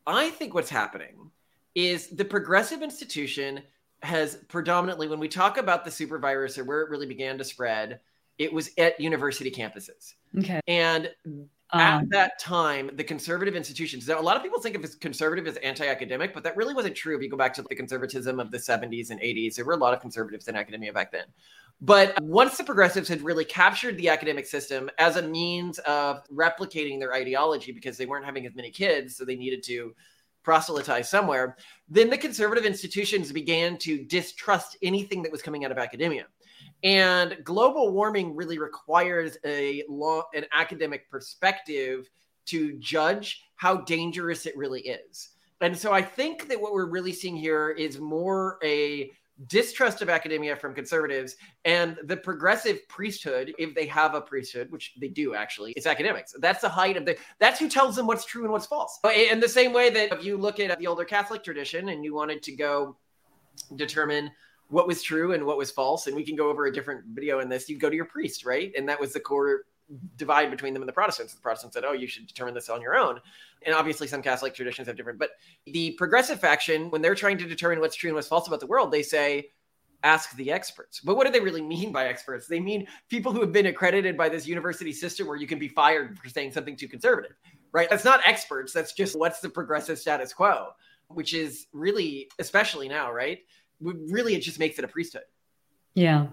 I 0.08 0.30
think 0.30 0.54
what's 0.54 0.70
happening 0.70 1.30
is 1.74 2.08
the 2.08 2.24
progressive 2.24 2.82
institution 2.82 3.62
has 4.02 4.36
predominantly, 4.48 5.08
when 5.08 5.20
we 5.20 5.28
talk 5.28 5.58
about 5.58 5.84
the 5.84 5.90
super 5.90 6.18
virus 6.18 6.56
or 6.56 6.64
where 6.64 6.80
it 6.80 6.90
really 6.90 7.06
began 7.06 7.38
to 7.38 7.44
spread, 7.44 8.00
it 8.38 8.52
was 8.52 8.70
at 8.78 8.98
university 9.00 9.50
campuses. 9.50 10.14
Okay. 10.38 10.60
And 10.66 11.10
at 11.72 11.98
um, 11.98 12.08
that 12.10 12.38
time, 12.38 12.90
the 12.94 13.04
conservative 13.04 13.54
institutions, 13.54 14.08
a 14.08 14.16
lot 14.16 14.36
of 14.36 14.42
people 14.42 14.60
think 14.60 14.74
of 14.74 14.82
as 14.84 14.94
conservative 14.94 15.46
as 15.46 15.56
anti-academic, 15.58 16.32
but 16.32 16.42
that 16.44 16.56
really 16.56 16.72
wasn't 16.72 16.94
true 16.94 17.14
if 17.14 17.22
you 17.22 17.28
go 17.28 17.36
back 17.36 17.52
to 17.54 17.62
the 17.62 17.74
conservatism 17.74 18.40
of 18.40 18.50
the 18.50 18.56
70s 18.56 19.10
and 19.10 19.20
80s. 19.20 19.56
There 19.56 19.66
were 19.66 19.74
a 19.74 19.76
lot 19.78 19.92
of 19.92 20.00
conservatives 20.00 20.48
in 20.48 20.56
academia 20.56 20.92
back 20.92 21.12
then. 21.12 21.26
But 21.80 22.20
once 22.22 22.56
the 22.56 22.64
progressives 22.64 23.08
had 23.08 23.20
really 23.20 23.44
captured 23.44 23.98
the 23.98 24.08
academic 24.08 24.46
system 24.46 24.90
as 24.98 25.16
a 25.16 25.22
means 25.22 25.78
of 25.80 26.26
replicating 26.28 26.98
their 26.98 27.14
ideology 27.14 27.70
because 27.70 27.96
they 27.96 28.06
weren't 28.06 28.24
having 28.24 28.46
as 28.46 28.54
many 28.54 28.70
kids, 28.70 29.16
so 29.16 29.24
they 29.24 29.36
needed 29.36 29.62
to 29.64 29.94
proselytize 30.42 31.10
somewhere, 31.10 31.56
then 31.88 32.08
the 32.08 32.16
conservative 32.16 32.64
institutions 32.64 33.30
began 33.30 33.76
to 33.76 34.04
distrust 34.04 34.78
anything 34.82 35.22
that 35.22 35.30
was 35.30 35.42
coming 35.42 35.64
out 35.64 35.70
of 35.70 35.78
academia. 35.78 36.26
And 36.84 37.38
global 37.42 37.92
warming 37.92 38.36
really 38.36 38.58
requires 38.58 39.36
a 39.44 39.84
law, 39.88 40.24
an 40.34 40.44
academic 40.52 41.10
perspective 41.10 42.08
to 42.46 42.74
judge 42.74 43.42
how 43.56 43.78
dangerous 43.78 44.46
it 44.46 44.56
really 44.56 44.80
is. 44.82 45.30
And 45.60 45.76
so 45.76 45.92
I 45.92 46.02
think 46.02 46.48
that 46.48 46.60
what 46.60 46.72
we're 46.72 46.86
really 46.86 47.12
seeing 47.12 47.36
here 47.36 47.70
is 47.70 47.98
more 47.98 48.58
a 48.62 49.10
distrust 49.46 50.02
of 50.02 50.08
academia 50.08 50.56
from 50.56 50.74
conservatives 50.74 51.36
and 51.64 51.96
the 52.04 52.16
progressive 52.16 52.86
priesthood 52.88 53.54
if 53.56 53.72
they 53.72 53.86
have 53.86 54.14
a 54.14 54.20
priesthood 54.20 54.68
which 54.72 54.94
they 55.00 55.06
do 55.06 55.32
actually 55.32 55.72
it's 55.76 55.86
academics 55.86 56.34
that's 56.40 56.60
the 56.60 56.68
height 56.68 56.96
of 56.96 57.06
the 57.06 57.16
that's 57.38 57.60
who 57.60 57.68
tells 57.68 57.94
them 57.94 58.04
what's 58.04 58.24
true 58.24 58.42
and 58.42 58.50
what's 58.50 58.66
false 58.66 58.98
uh, 59.04 59.10
in 59.10 59.38
the 59.38 59.48
same 59.48 59.72
way 59.72 59.90
that 59.90 60.12
if 60.12 60.24
you 60.24 60.36
look 60.36 60.58
at 60.58 60.76
the 60.80 60.88
older 60.88 61.04
catholic 61.04 61.44
tradition 61.44 61.90
and 61.90 62.04
you 62.04 62.12
wanted 62.12 62.42
to 62.42 62.50
go 62.50 62.96
determine 63.76 64.28
what 64.68 64.86
was 64.86 65.02
true 65.02 65.32
and 65.32 65.44
what 65.44 65.56
was 65.56 65.70
false 65.70 66.06
and 66.06 66.14
we 66.16 66.24
can 66.24 66.36
go 66.36 66.50
over 66.50 66.66
a 66.66 66.72
different 66.72 67.04
video 67.06 67.40
in 67.40 67.48
this 67.48 67.68
you 67.68 67.78
go 67.78 67.88
to 67.88 67.96
your 67.96 68.04
priest 68.04 68.44
right 68.44 68.72
and 68.76 68.88
that 68.88 69.00
was 69.00 69.12
the 69.12 69.20
core 69.20 69.62
divide 70.16 70.50
between 70.50 70.74
them 70.74 70.82
and 70.82 70.88
the 70.88 70.92
Protestants. 70.92 71.34
The 71.34 71.40
Protestants 71.40 71.74
said, 71.74 71.84
"Oh, 71.84 71.92
you 71.92 72.06
should 72.06 72.26
determine 72.26 72.54
this 72.54 72.68
on 72.68 72.80
your 72.80 72.96
own." 72.96 73.20
And 73.62 73.74
obviously, 73.74 74.06
some 74.06 74.22
Catholic 74.22 74.54
traditions 74.54 74.86
have 74.86 74.96
different. 74.96 75.18
But 75.18 75.30
the 75.66 75.92
progressive 75.92 76.40
faction, 76.40 76.90
when 76.90 77.02
they're 77.02 77.14
trying 77.14 77.38
to 77.38 77.48
determine 77.48 77.80
what's 77.80 77.96
true 77.96 78.10
and 78.10 78.14
what's 78.14 78.28
false 78.28 78.46
about 78.46 78.60
the 78.60 78.66
world, 78.66 78.92
they 78.92 79.02
say, 79.02 79.50
"Ask 80.02 80.36
the 80.36 80.52
experts." 80.52 81.00
But 81.00 81.16
what 81.16 81.26
do 81.26 81.32
they 81.32 81.40
really 81.40 81.62
mean 81.62 81.92
by 81.92 82.06
experts? 82.06 82.46
They 82.46 82.60
mean 82.60 82.86
people 83.08 83.32
who 83.32 83.40
have 83.40 83.52
been 83.52 83.66
accredited 83.66 84.16
by 84.16 84.28
this 84.28 84.46
university 84.46 84.92
system 84.92 85.26
where 85.26 85.36
you 85.36 85.46
can 85.46 85.58
be 85.58 85.68
fired 85.68 86.18
for 86.18 86.28
saying 86.28 86.52
something 86.52 86.76
too 86.76 86.88
conservative, 86.88 87.36
right? 87.72 87.88
That's 87.88 88.04
not 88.04 88.20
experts. 88.26 88.72
That's 88.72 88.92
just 88.92 89.18
what's 89.18 89.40
the 89.40 89.48
progressive 89.48 89.98
status 89.98 90.32
quo, 90.32 90.72
which 91.08 91.32
is 91.32 91.66
really, 91.72 92.30
especially 92.38 92.88
now, 92.88 93.10
right? 93.10 93.40
Really, 93.80 94.34
it 94.34 94.40
just 94.40 94.58
makes 94.58 94.78
it 94.78 94.84
a 94.84 94.88
priesthood. 94.88 95.22
Yeah. 95.94 96.28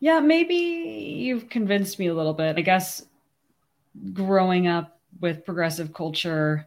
Yeah, 0.00 0.20
maybe 0.20 0.54
you've 0.54 1.48
convinced 1.48 1.98
me 1.98 2.08
a 2.08 2.14
little 2.14 2.34
bit. 2.34 2.58
I 2.58 2.60
guess 2.60 3.06
growing 4.12 4.66
up 4.66 5.00
with 5.20 5.44
progressive 5.44 5.94
culture, 5.94 6.66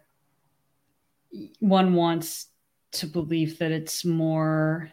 one 1.59 1.93
wants 1.93 2.47
to 2.93 3.05
believe 3.05 3.59
that 3.59 3.71
it's 3.71 4.05
more 4.05 4.91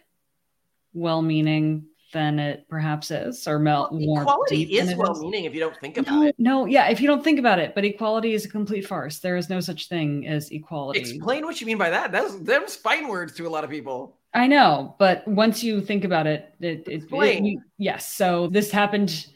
well 0.93 1.23
meaning 1.23 1.87
than 2.15 2.39
it 2.39 2.67
perhaps 2.69 3.11
is, 3.11 3.47
or 3.47 3.59
melt 3.59 3.91
well, 3.93 4.23
equality 4.23 4.63
is 4.63 4.95
well 4.97 5.21
meaning 5.21 5.45
if 5.45 5.53
you 5.53 5.61
don't 5.61 5.77
think 5.77 5.99
about 5.99 6.15
no, 6.15 6.23
it. 6.23 6.35
No, 6.39 6.65
yeah, 6.65 6.89
if 6.89 7.01
you 7.01 7.07
don't 7.07 7.23
think 7.23 7.39
about 7.39 7.59
it, 7.59 7.75
but 7.75 7.85
equality 7.85 8.33
is 8.33 8.47
a 8.47 8.49
complete 8.49 8.87
farce. 8.87 9.19
There 9.19 9.37
is 9.37 9.51
no 9.51 9.61
such 9.61 9.89
thing 9.89 10.27
as 10.27 10.51
equality. 10.51 11.01
Explain 11.01 11.45
what 11.45 11.61
you 11.61 11.67
mean 11.67 11.77
by 11.77 11.91
that. 11.91 12.11
That's 12.11 12.37
them's 12.37 12.77
fine 12.77 13.09
words 13.09 13.35
to 13.35 13.47
a 13.47 13.51
lot 13.51 13.65
of 13.65 13.69
people. 13.69 14.17
I 14.33 14.47
know, 14.47 14.97
but 14.99 15.27
once 15.29 15.63
you 15.63 15.81
think 15.81 16.05
about 16.05 16.27
it, 16.27 16.55
it, 16.61 16.89
it, 16.89 17.05
it 17.13 17.45
you, 17.45 17.61
yes. 17.77 18.11
So 18.11 18.49
this 18.49 18.71
happened. 18.71 19.27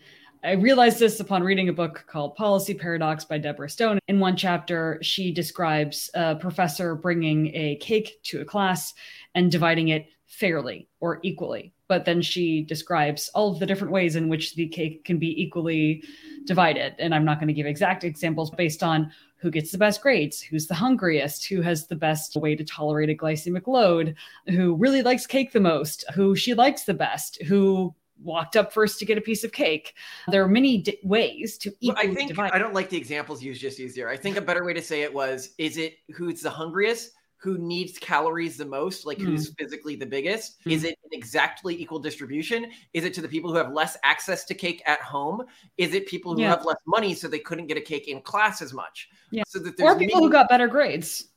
I 0.45 0.53
realized 0.53 1.01
this 1.01 1.19
upon 1.19 1.43
reading 1.43 1.69
a 1.69 1.73
book 1.73 2.05
called 2.09 2.37
Policy 2.37 2.73
Paradox 2.73 3.25
by 3.25 3.38
Deborah 3.38 3.69
Stone. 3.69 3.99
In 4.09 4.21
one 4.21 4.37
chapter, 4.37 4.99
she 5.03 5.33
describes 5.33 6.11
a 6.14 6.37
professor 6.37 6.95
bringing 6.95 7.55
a 7.55 7.77
cake 7.77 8.23
to 8.25 8.41
a 8.41 8.45
class 8.45 8.95
and 9.35 9.51
dividing 9.51 9.88
it 9.88 10.07
fairly 10.29 10.87
or 11.01 11.19
equally. 11.23 11.73
But 11.88 12.05
then 12.05 12.21
she 12.21 12.62
describes 12.62 13.31
all 13.35 13.51
of 13.51 13.59
the 13.59 13.67
different 13.67 13.93
ways 13.93 14.14
in 14.14 14.29
which 14.29 14.55
the 14.55 14.69
cake 14.69 15.05
can 15.05 15.19
be 15.19 15.43
equally 15.43 16.05
divided. 16.45 16.95
And 16.99 17.14
I'm 17.14 17.25
not 17.25 17.38
going 17.38 17.49
to 17.49 17.55
give 17.55 17.67
exact 17.67 18.05
examples 18.05 18.51
based 18.51 18.83
on 18.83 19.11
who 19.38 19.51
gets 19.51 19.73
the 19.73 19.79
best 19.79 20.03
grades, 20.03 20.41
who's 20.41 20.67
the 20.67 20.75
hungriest, 20.75 21.47
who 21.47 21.62
has 21.62 21.87
the 21.87 21.97
best 21.97 22.37
way 22.37 22.55
to 22.55 22.64
tolerate 22.64 23.09
a 23.09 23.14
glycemic 23.14 23.67
load, 23.67 24.14
who 24.49 24.75
really 24.75 25.03
likes 25.03 25.27
cake 25.27 25.53
the 25.53 25.61
most, 25.61 26.05
who 26.14 26.37
she 26.37 26.55
likes 26.55 26.85
the 26.85 26.95
best, 26.95 27.41
who 27.45 27.95
walked 28.23 28.57
up 28.57 28.73
first 28.73 28.99
to 28.99 29.07
get 29.07 29.17
a 29.17 29.21
piece 29.21 29.45
of 29.45 29.53
cake. 29.53 29.95
There 30.27 30.43
are 30.43 30.49
many 30.49 30.79
di- 30.79 30.99
ways 31.05 31.57
to 31.59 31.73
equally 31.81 32.09
well, 32.09 32.12
I 32.12 32.14
think 32.17 32.29
divide. 32.29 32.51
I 32.53 32.59
don't 32.59 32.75
like 32.75 32.91
the 32.91 32.97
examples 32.97 33.43
used 33.43 33.61
just 33.61 33.81
easier. 33.81 34.09
I 34.09 34.17
think 34.17 34.37
a 34.37 34.41
better 34.41 34.64
way 34.64 34.75
to 34.75 34.83
say 34.83 35.03
it 35.03 35.14
was 35.14 35.55
is 35.57 35.77
it 35.77 35.99
who's 36.14 36.43
the 36.43 36.51
hungriest 36.51 37.12
who 37.40 37.57
needs 37.57 37.98
calories 37.98 38.57
the 38.57 38.64
most, 38.64 39.07
like 39.07 39.18
mm. 39.18 39.27
who's 39.27 39.55
physically 39.57 39.94
the 39.94 40.07
biggest? 40.07 40.62
Mm. 40.64 40.72
Is 40.72 40.85
it 40.85 40.98
an 41.05 41.11
exactly 41.12 41.81
equal 41.81 42.01
distribution? 42.01 42.70
Is 42.92 43.05
it 43.05 43.14
to 43.14 43.22
the 43.22 43.29
people 43.29 43.51
who 43.51 43.57
have 43.57 43.72
less 43.72 43.96
access 44.03 44.44
to 44.46 44.55
cake 44.55 44.83
at 44.87 45.01
home? 45.01 45.44
Is 45.77 45.94
it 45.94 46.07
people 46.07 46.35
who 46.35 46.42
yeah. 46.42 46.51
have 46.51 46.64
less 46.64 46.79
money 46.87 47.14
so 47.14 47.29
they 47.29 47.38
couldn't 47.38 47.68
get 47.68 47.77
a 47.77 47.81
cake 47.81 48.09
in 48.09 48.20
class 48.22 48.61
as 48.61 48.74
much? 48.74 49.09
Yeah. 49.31 49.44
So 49.46 49.61
that 49.61 49.81
or 49.81 49.96
people 49.96 50.20
who 50.20 50.31
got 50.31 50.48
better 50.48 50.66
grades. 50.66 51.29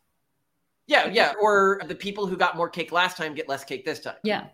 Yeah, 0.88 1.08
yeah. 1.08 1.34
Or 1.40 1.82
the 1.88 1.96
people 1.96 2.26
who 2.26 2.36
got 2.36 2.58
more 2.58 2.68
cake 2.68 2.92
last 2.92 3.16
time 3.16 3.36
get 3.36 3.48
less 3.48 3.64
cake 3.64 3.86
this 3.86 4.00
time. 4.00 4.16
Yeah. 4.24 4.48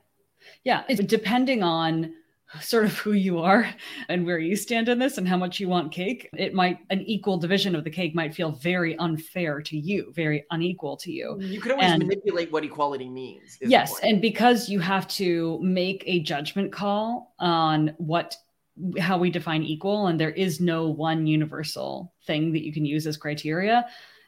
Yeah. 0.66 0.84
It's 0.90 1.02
depending 1.02 1.64
on 1.64 2.14
sort 2.62 2.86
of 2.86 2.98
who 2.98 3.14
you 3.14 3.40
are 3.40 3.70
and 4.10 4.26
where 4.26 4.40
you 4.40 4.56
stand 4.56 4.88
in 4.90 5.00
this 5.00 5.18
and 5.18 5.28
how 5.28 5.38
much 5.38 5.60
you 5.60 5.68
want 5.68 5.92
cake 5.92 6.30
it 6.38 6.54
might 6.54 6.80
an 6.90 7.02
equal 7.02 7.38
division 7.38 7.76
of 7.76 7.84
the 7.84 7.90
cake 7.90 8.16
might 8.16 8.34
feel 8.34 8.52
very 8.52 8.98
unfair 9.00 9.62
to 9.62 9.78
you 9.78 10.12
very 10.14 10.46
unequal 10.52 10.96
to 10.96 11.12
you. 11.12 11.38
You 11.40 11.60
can 11.60 11.74
always 11.74 11.92
and, 11.92 12.04
manipulate 12.04 12.52
what 12.52 12.64
equality 12.64 13.10
means 13.10 13.58
yes 13.62 14.00
and 14.02 14.22
because 14.22 14.70
you 14.70 14.80
have 14.80 15.08
to 15.10 15.60
make 15.62 16.04
a 16.06 16.22
judgment 16.22 16.72
call 16.72 17.34
on 17.40 17.94
what 17.98 18.36
how 19.00 19.18
we 19.18 19.30
define 19.30 19.64
equal 19.64 20.08
and 20.08 20.20
there 20.20 20.32
is 20.32 20.62
no 20.62 20.88
one 20.88 21.28
universal 21.28 22.14
thing 22.26 22.54
that 22.54 22.64
you 22.64 22.72
can 22.72 22.86
use 22.86 23.08
as 23.08 23.18
criteria 23.18 23.86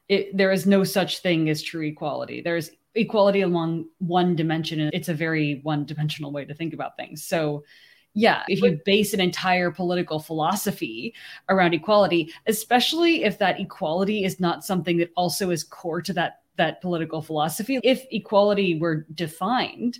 it, 0.09 0.35
there 0.35 0.51
is 0.51 0.65
no 0.65 0.83
such 0.83 1.19
thing 1.19 1.49
as 1.49 1.61
true 1.61 1.85
equality. 1.85 2.41
There's 2.41 2.71
equality 2.95 3.41
along 3.41 3.85
one 3.99 4.35
dimension 4.35 4.79
and 4.79 4.91
it's 4.93 5.07
a 5.07 5.13
very 5.13 5.61
one 5.63 5.85
dimensional 5.85 6.31
way 6.31 6.45
to 6.45 6.55
think 6.55 6.73
about 6.73 6.97
things. 6.97 7.23
So 7.23 7.63
yeah, 8.13 8.43
if 8.47 8.61
you 8.61 8.79
base 8.85 9.13
an 9.13 9.19
entire 9.19 9.71
political 9.71 10.19
philosophy 10.19 11.13
around 11.47 11.73
equality, 11.73 12.33
especially 12.47 13.23
if 13.23 13.37
that 13.37 13.59
equality 13.59 14.23
is 14.23 14.39
not 14.39 14.63
something 14.63 14.97
that 14.97 15.11
also 15.15 15.51
is 15.51 15.63
core 15.63 16.01
to 16.01 16.13
that 16.13 16.41
that 16.57 16.81
political 16.81 17.21
philosophy, 17.21 17.79
if 17.83 18.05
equality 18.11 18.77
were 18.79 19.05
defined 19.15 19.99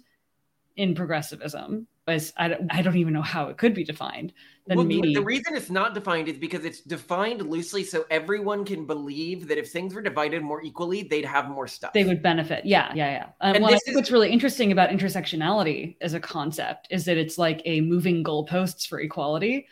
in 0.76 0.94
progressivism 0.94 1.88
was 2.14 2.34
I 2.38 2.48
don't, 2.50 2.68
I 2.70 2.82
don't 2.82 2.98
even 2.98 3.14
know 3.14 3.22
how 3.22 3.48
it 3.48 3.58
could 3.58 3.74
be 3.74 3.84
defined. 3.84 4.34
Then 4.68 4.78
well, 4.78 4.86
maybe 4.86 5.14
the 5.14 5.24
reason 5.24 5.56
it's 5.56 5.70
not 5.70 5.94
defined 5.94 6.28
is 6.28 6.38
because 6.38 6.64
it's 6.64 6.82
defined 6.82 7.42
loosely 7.42 7.84
so 7.84 8.06
everyone 8.12 8.66
can 8.66 8.86
believe 8.86 9.48
that 9.48 9.58
if 9.58 9.72
things 9.72 9.94
were 9.94 10.02
divided 10.02 10.44
more 10.44 10.62
equally 10.62 11.04
they'd 11.04 11.26
have 11.26 11.50
more 11.50 11.68
stuff. 11.68 11.94
They 11.94 12.06
would 12.06 12.22
benefit. 12.22 12.66
Yeah 12.66 12.92
yeah 12.94 13.12
yeah. 13.12 13.26
Um, 13.42 13.62
well, 13.62 13.74
I 13.74 13.78
think 13.78 13.90
is... 13.90 13.96
what's 13.96 14.12
really 14.12 14.32
interesting 14.32 14.72
about 14.72 14.90
intersectionality 14.90 15.98
as 16.02 16.14
a 16.14 16.20
concept 16.20 16.88
is 16.90 17.06
that 17.06 17.18
it's 17.18 17.38
like 17.38 17.62
a 17.66 17.82
moving 17.82 18.24
goalposts 18.24 18.88
for 18.88 19.00
equality 19.00 19.68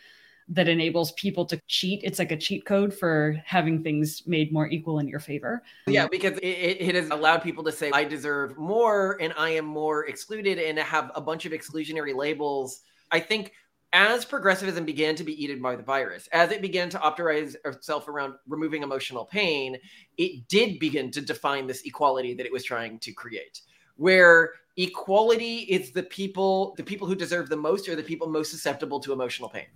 that 0.48 0.68
enables 0.68 1.12
people 1.12 1.44
to 1.44 1.60
cheat. 1.66 2.00
It's 2.02 2.18
like 2.18 2.32
a 2.32 2.36
cheat 2.36 2.64
code 2.64 2.94
for 2.94 3.40
having 3.44 3.82
things 3.82 4.26
made 4.26 4.52
more 4.52 4.68
equal 4.68 4.98
in 4.98 5.06
your 5.06 5.20
favor. 5.20 5.62
Yeah, 5.86 6.06
because 6.10 6.38
it, 6.38 6.46
it, 6.46 6.94
has 6.94 7.10
allowed 7.10 7.42
people 7.42 7.62
to 7.64 7.72
say, 7.72 7.90
I 7.92 8.04
deserve 8.04 8.56
more 8.56 9.18
and 9.20 9.34
I 9.36 9.50
am 9.50 9.66
more 9.66 10.06
excluded 10.06 10.58
and 10.58 10.78
have 10.78 11.10
a 11.14 11.20
bunch 11.20 11.44
of 11.44 11.52
exclusionary 11.52 12.14
labels. 12.14 12.80
I 13.10 13.20
think 13.20 13.52
as 13.92 14.24
progressivism 14.24 14.84
began 14.84 15.14
to 15.16 15.24
be 15.24 15.42
eaten 15.42 15.60
by 15.60 15.76
the 15.76 15.82
virus, 15.82 16.28
as 16.32 16.50
it 16.50 16.62
began 16.62 16.88
to 16.90 16.98
optimize 16.98 17.54
itself 17.64 18.08
around 18.08 18.34
removing 18.46 18.82
emotional 18.82 19.24
pain, 19.24 19.76
it 20.16 20.46
did 20.48 20.78
begin 20.78 21.10
to 21.10 21.20
define 21.20 21.66
this 21.66 21.82
equality 21.82 22.34
that 22.34 22.46
it 22.46 22.52
was 22.52 22.64
trying 22.64 22.98
to 23.00 23.12
create, 23.12 23.62
where 23.96 24.52
equality 24.76 25.60
is 25.60 25.90
the 25.90 26.02
people, 26.04 26.74
the 26.76 26.82
people 26.82 27.06
who 27.06 27.14
deserve 27.14 27.48
the 27.48 27.56
most 27.56 27.88
are 27.88 27.96
the 27.96 28.02
people 28.02 28.28
most 28.28 28.50
susceptible 28.50 29.00
to 29.00 29.12
emotional 29.12 29.48
pain. 29.48 29.66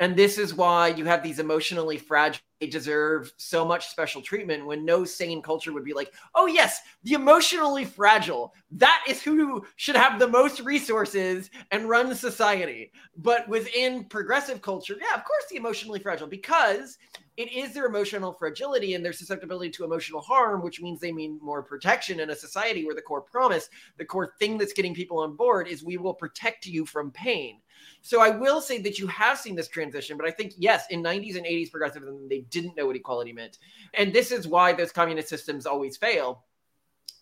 And 0.00 0.16
this 0.16 0.38
is 0.38 0.54
why 0.54 0.88
you 0.88 1.04
have 1.04 1.22
these 1.22 1.38
emotionally 1.38 1.98
fragile, 1.98 2.40
they 2.58 2.66
deserve 2.66 3.32
so 3.36 3.66
much 3.66 3.88
special 3.88 4.22
treatment 4.22 4.64
when 4.64 4.82
no 4.82 5.04
sane 5.04 5.42
culture 5.42 5.74
would 5.74 5.84
be 5.84 5.92
like, 5.92 6.10
oh, 6.34 6.46
yes, 6.46 6.80
the 7.02 7.12
emotionally 7.12 7.84
fragile, 7.84 8.54
that 8.72 9.04
is 9.06 9.22
who 9.22 9.62
should 9.76 9.96
have 9.96 10.18
the 10.18 10.26
most 10.26 10.60
resources 10.60 11.50
and 11.70 11.86
run 11.86 12.14
society. 12.14 12.92
But 13.18 13.46
within 13.46 14.04
progressive 14.04 14.62
culture, 14.62 14.96
yeah, 14.98 15.14
of 15.14 15.24
course, 15.24 15.44
the 15.50 15.56
emotionally 15.56 16.00
fragile, 16.00 16.26
because 16.26 16.96
it 17.36 17.52
is 17.52 17.74
their 17.74 17.86
emotional 17.86 18.32
fragility 18.32 18.94
and 18.94 19.04
their 19.04 19.12
susceptibility 19.12 19.70
to 19.70 19.84
emotional 19.84 20.22
harm, 20.22 20.62
which 20.62 20.80
means 20.80 20.98
they 20.98 21.12
mean 21.12 21.38
more 21.42 21.62
protection 21.62 22.20
in 22.20 22.30
a 22.30 22.36
society 22.36 22.86
where 22.86 22.94
the 22.94 23.02
core 23.02 23.20
promise, 23.20 23.68
the 23.98 24.04
core 24.06 24.32
thing 24.38 24.56
that's 24.56 24.72
getting 24.72 24.94
people 24.94 25.18
on 25.18 25.36
board 25.36 25.68
is 25.68 25.84
we 25.84 25.98
will 25.98 26.14
protect 26.14 26.64
you 26.64 26.86
from 26.86 27.10
pain. 27.10 27.60
So 28.02 28.20
I 28.20 28.30
will 28.30 28.60
say 28.60 28.80
that 28.82 28.98
you 28.98 29.06
have 29.08 29.38
seen 29.38 29.54
this 29.54 29.68
transition, 29.68 30.16
but 30.16 30.26
I 30.26 30.30
think 30.30 30.54
yes, 30.56 30.86
in 30.90 31.02
90s 31.02 31.36
and 31.36 31.46
80s 31.46 31.70
progressivism, 31.70 32.28
they 32.28 32.40
didn't 32.50 32.76
know 32.76 32.86
what 32.86 32.96
equality 32.96 33.32
meant. 33.32 33.58
And 33.94 34.12
this 34.12 34.32
is 34.32 34.48
why 34.48 34.72
those 34.72 34.92
communist 34.92 35.28
systems 35.28 35.66
always 35.66 35.96
fail 35.96 36.44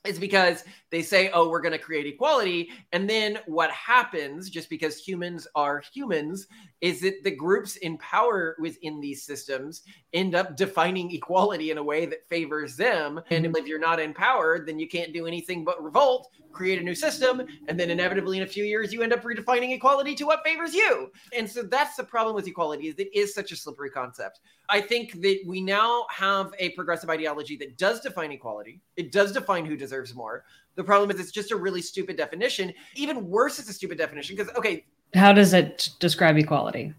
is 0.05 0.19
because 0.19 0.65
they 0.91 1.03
say, 1.03 1.31
oh, 1.33 1.49
we're 1.49 1.61
going 1.61 1.73
to 1.73 1.79
create 1.79 2.07
equality. 2.07 2.71
And 2.93 3.09
then 3.09 3.39
what 3.47 3.71
happens, 3.71 4.49
just 4.49 4.71
because 4.71 4.99
humans 4.99 5.47
are 5.55 5.83
humans, 5.93 6.47
is 6.81 7.01
that 7.01 7.25
the 7.25 7.31
groups 7.31 7.77
in 7.77 7.99
power 7.99 8.57
within 8.61 9.01
these 9.01 9.23
systems 9.23 9.83
end 10.13 10.35
up 10.35 10.57
defining 10.57 11.11
equality 11.11 11.71
in 11.71 11.79
a 11.79 11.83
way 11.83 12.07
that 12.07 12.29
favors 12.29 12.77
them. 12.77 13.21
And 13.31 13.45
mm-hmm. 13.45 13.57
if 13.57 13.67
you're 13.67 13.79
not 13.79 14.01
in 14.01 14.15
power, 14.15 14.65
then 14.65 14.79
you 14.79 14.89
can't 14.89 15.13
do 15.13 15.27
anything 15.27 15.65
but 15.65 15.83
revolt, 15.83 16.29
create 16.53 16.81
a 16.81 16.85
new 16.85 16.95
system, 16.95 17.43
and 17.69 17.79
then 17.79 17.91
inevitably 17.91 18.39
in 18.39 18.43
a 18.43 18.47
few 18.47 18.65
years 18.65 18.93
you 18.93 19.03
end 19.03 19.13
up 19.13 19.23
redefining 19.23 19.73
equality 19.73 20.15
to 20.15 20.25
what 20.25 20.41
favors 20.45 20.75
you. 20.75 21.11
And 21.37 21.49
so 21.49 21.63
that's 21.63 21.97
the 21.97 22.05
problem 22.05 22.35
with 22.35 22.47
equality 22.47 22.89
is 22.89 22.95
it 22.99 23.15
is 23.15 23.35
such 23.35 23.53
a 23.53 23.57
slippery 23.57 23.91
concept. 23.91 24.41
I 24.69 24.81
think 24.81 25.21
that 25.23 25.41
we 25.47 25.61
now 25.61 26.07
have 26.11 26.53
a 26.59 26.71
progressive 26.71 27.11
ideology 27.11 27.57
that 27.59 27.79
does 27.79 28.01
define 28.01 28.33
equality. 28.33 28.81
It 28.97 29.13
does 29.13 29.33
define 29.33 29.65
who 29.65 29.77
deserves 29.77 30.15
more. 30.15 30.45
The 30.75 30.85
problem 30.85 31.11
is 31.11 31.21
it's 31.21 31.33
just 31.33 31.51
a 31.51 31.57
really 31.57 31.83
stupid 31.83 32.17
definition. 32.17 32.73
Even 32.95 33.29
worse, 33.29 33.59
it's 33.59 33.69
a 33.69 33.73
stupid 33.73 33.99
definition 33.99 34.37
because 34.37 34.55
okay, 34.55 34.85
how 35.15 35.33
does 35.33 35.55
it 35.55 35.91
describe 36.01 36.37
equality? 36.37 36.93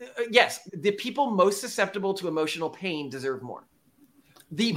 Uh, 0.00 0.22
yes, 0.30 0.68
the 0.72 0.92
people 0.92 1.30
most 1.30 1.60
susceptible 1.60 2.14
to 2.14 2.28
emotional 2.28 2.70
pain 2.70 3.10
deserve 3.10 3.42
more. 3.42 3.64
The 4.52 4.74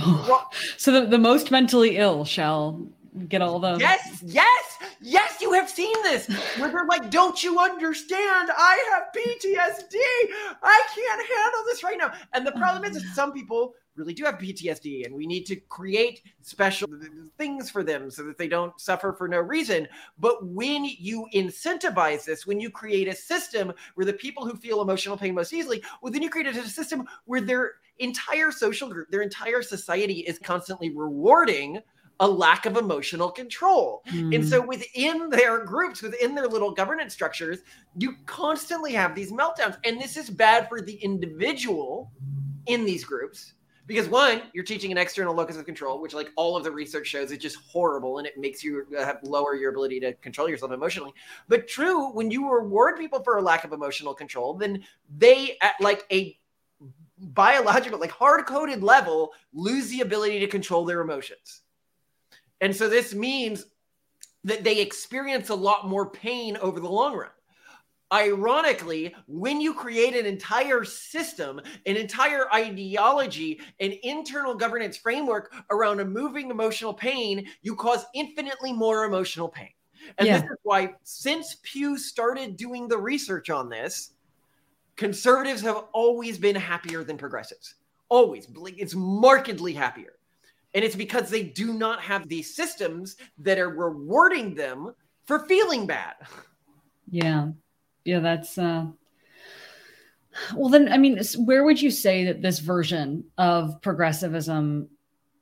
so 0.78 0.92
the, 0.92 1.08
the 1.08 1.18
most 1.18 1.52
mentally 1.52 1.98
ill 1.98 2.26
shall 2.26 2.86
get 3.28 3.42
all 3.42 3.60
the 3.60 3.78
yes 3.80 4.24
yes 4.26 4.78
yes 5.02 5.42
you 5.42 5.54
have 5.54 5.70
seen 5.70 5.94
this. 6.04 6.28
Where 6.58 6.70
they're 6.70 6.86
like 6.86 7.10
don't 7.10 7.44
you 7.44 7.60
understand? 7.60 8.50
I 8.56 8.84
have 8.92 9.04
ptsd 9.16 9.96
i 10.64 10.82
can't 10.96 11.22
handle 11.22 11.64
this 11.66 11.84
right 11.84 11.98
now. 11.98 12.14
And 12.34 12.46
the 12.46 12.52
problem 12.54 12.84
is 12.84 13.02
that 13.02 13.10
uh. 13.10 13.14
some 13.14 13.32
people 13.32 13.76
really 13.96 14.14
do 14.14 14.24
have 14.24 14.36
PTSD 14.36 15.06
and 15.06 15.14
we 15.14 15.28
need 15.28 15.46
to 15.46 15.56
create 15.56 16.22
special 16.42 16.88
things 17.38 17.70
for 17.70 17.84
them 17.84 18.10
so 18.10 18.24
that 18.24 18.38
they 18.38 18.48
don't 18.48 18.80
suffer 18.80 19.14
for 19.14 19.28
no 19.28 19.40
reason. 19.40 19.88
But 20.18 20.46
when 20.46 20.86
you 20.86 21.28
incentivize 21.34 22.26
this, 22.26 22.48
when 22.48 22.60
you 22.60 22.70
create 22.70 23.08
a 23.08 23.16
system 23.16 23.74
where 23.96 24.06
the 24.06 24.14
people 24.14 24.46
who 24.46 24.56
feel 24.56 24.82
emotional 24.82 25.18
pain 25.18 25.36
most 25.36 25.54
easily, 25.54 25.84
well, 26.02 26.12
then 26.12 26.22
you 26.22 26.30
create 26.30 26.48
a 26.48 26.68
system 26.68 27.08
where 27.26 27.42
their 27.42 27.74
entire 28.00 28.52
social 28.52 28.90
group, 28.90 29.10
their 29.12 29.22
entire 29.22 29.62
society 29.62 30.20
is 30.22 30.40
constantly 30.40 30.90
rewarding 30.96 31.80
a 32.24 32.28
lack 32.28 32.66
of 32.66 32.78
emotional 32.78 33.30
control. 33.30 34.02
Mm. 34.08 34.34
And 34.34 34.48
so 34.48 34.62
hmm. 34.62 34.68
within 34.70 35.30
their 35.30 35.66
groups, 35.66 36.02
within 36.02 36.34
their 36.34 36.48
little 36.48 36.72
governance 36.72 37.14
structures, 37.14 37.60
you 37.98 38.16
constantly 38.26 38.94
have 38.94 39.14
these 39.14 39.30
meltdowns. 39.30 39.78
And 39.84 40.00
this 40.00 40.16
is 40.16 40.30
bad 40.30 40.70
for 40.70 40.80
the 40.80 40.94
individual 40.96 42.14
in 42.68 42.86
these 42.86 43.04
groups 43.04 43.56
because 43.88 44.08
one 44.08 44.42
you're 44.54 44.64
teaching 44.64 44.90
an 44.94 44.98
external 44.98 45.36
locus 45.36 45.58
of 45.58 45.66
control 45.66 46.02
which 46.02 46.14
like 46.14 46.30
all 46.38 46.56
of 46.56 46.64
the 46.64 46.72
research 46.72 47.08
shows 47.08 47.30
is 47.30 47.38
just 47.38 47.58
horrible 47.58 48.20
and 48.20 48.26
it 48.26 48.38
makes 48.38 48.64
you 48.64 48.86
uh, 48.98 49.04
have 49.04 49.20
lower 49.24 49.56
your 49.56 49.72
ability 49.72 50.00
to 50.00 50.14
control 50.14 50.48
yourself 50.48 50.72
emotionally 50.72 51.12
but 51.50 51.68
true 51.68 52.10
when 52.12 52.32
you 52.32 52.50
reward 52.50 52.98
people 52.98 53.22
for 53.22 53.38
a 53.38 53.42
lack 53.42 53.66
of 53.66 53.74
emotional 53.74 54.14
control 54.14 54.54
then 54.54 54.82
they 55.18 55.58
at 55.62 55.74
like 55.82 56.06
a 56.14 56.38
biological 57.18 58.00
like 58.00 58.12
hard-coded 58.12 58.82
level 58.82 59.34
lose 59.54 59.90
the 59.90 60.00
ability 60.00 60.40
to 60.40 60.48
control 60.48 60.86
their 60.86 61.02
emotions 61.02 61.64
and 62.64 62.76
so 62.76 62.90
this 62.90 63.14
means 63.14 63.66
that 64.44 64.64
they 64.64 64.80
experience 64.80 65.50
a 65.50 65.56
lot 65.56 65.88
more 65.88 66.10
pain 66.10 66.58
over 66.58 66.80
the 66.80 66.90
long 66.90 67.16
run 67.16 67.30
Ironically, 68.14 69.16
when 69.26 69.60
you 69.60 69.74
create 69.74 70.16
an 70.16 70.28
entire 70.28 70.84
system, 70.84 71.60
an 71.88 71.98
entire 71.98 72.46
ideology, 72.54 73.60
an 73.80 73.92
internal 74.04 74.54
governance 74.54 74.96
framework 74.96 75.52
around 75.72 75.98
removing 75.98 76.52
emotional 76.52 76.94
pain, 76.94 77.48
you 77.64 77.76
cause 77.76 78.06
infinitely 78.14 78.72
more 78.72 79.06
emotional 79.06 79.50
pain. 79.50 79.72
And 80.20 80.28
yeah. 80.28 80.42
this 80.42 80.52
is 80.52 80.58
why, 80.62 80.94
since 81.02 81.58
Pew 81.64 81.98
started 81.98 82.56
doing 82.56 82.88
the 82.88 83.00
research 83.00 83.50
on 83.50 83.68
this, 83.68 84.12
conservatives 84.96 85.62
have 85.62 85.86
always 85.92 86.38
been 86.38 86.56
happier 86.56 87.04
than 87.04 87.18
progressives. 87.18 87.76
Always. 88.10 88.48
It's 88.78 88.94
markedly 88.94 89.74
happier. 89.74 90.14
And 90.74 90.84
it's 90.84 90.96
because 90.96 91.30
they 91.30 91.44
do 91.44 91.74
not 91.74 92.02
have 92.02 92.28
these 92.28 92.56
systems 92.56 93.18
that 93.38 93.60
are 93.60 93.70
rewarding 93.70 94.56
them 94.56 94.94
for 95.26 95.40
feeling 95.40 95.86
bad. 95.86 96.16
Yeah 97.10 97.50
yeah, 98.06 98.20
that's 98.20 98.58
uh 98.58 98.86
well 100.56 100.70
then 100.70 100.92
I 100.92 100.98
mean 100.98 101.20
where 101.46 101.64
would 101.64 101.82
you 101.82 101.92
say 101.92 102.26
that 102.26 102.42
this 102.42 102.60
version 102.60 103.26
of 103.38 103.82
progressivism 103.82 104.90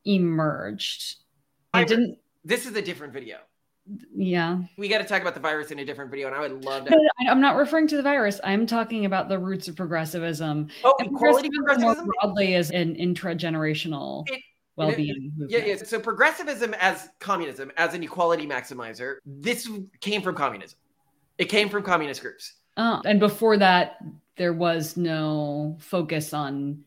emerged? 0.05 1.17
I 1.73 1.83
didn't 1.83 2.17
this 2.43 2.65
is 2.65 2.75
a 2.75 2.81
different 2.81 3.13
video. 3.13 3.37
Yeah. 4.15 4.59
We 4.77 4.87
got 4.87 4.99
to 4.99 5.03
talk 5.03 5.21
about 5.21 5.33
the 5.33 5.39
virus 5.39 5.71
in 5.71 5.79
a 5.79 5.85
different 5.85 6.11
video, 6.11 6.27
and 6.27 6.35
I 6.35 6.39
would 6.39 6.63
love 6.63 6.85
to. 6.85 7.09
I'm 7.27 7.41
not 7.41 7.55
referring 7.55 7.87
to 7.87 7.97
the 7.97 8.03
virus. 8.03 8.39
I'm 8.43 8.65
talking 8.67 9.05
about 9.05 9.27
the 9.27 9.39
roots 9.39 9.67
of 9.67 9.75
progressivism. 9.75 10.69
Oh, 10.83 10.93
and 10.99 11.09
equality 11.09 11.49
progressivism? 11.49 12.05
More 12.05 12.13
broadly 12.21 12.55
as 12.55 12.69
an 12.71 12.95
intragenerational 12.95 14.29
it, 14.29 14.41
well-being. 14.87 15.31
It, 15.39 15.51
yeah, 15.51 15.65
yeah. 15.65 15.75
So 15.75 15.99
progressivism 15.99 16.73
as 16.75 17.09
communism, 17.19 17.71
as 17.77 17.93
an 17.93 18.03
equality 18.03 18.47
maximizer, 18.47 19.17
this 19.25 19.69
came 19.99 20.21
from 20.21 20.35
communism. 20.35 20.77
It 21.37 21.45
came 21.45 21.69
from 21.69 21.83
communist 21.83 22.21
groups. 22.21 22.53
Oh, 22.77 23.01
and 23.05 23.19
before 23.19 23.57
that, 23.57 23.97
there 24.37 24.53
was 24.53 24.95
no 24.95 25.77
focus 25.79 26.33
on. 26.33 26.83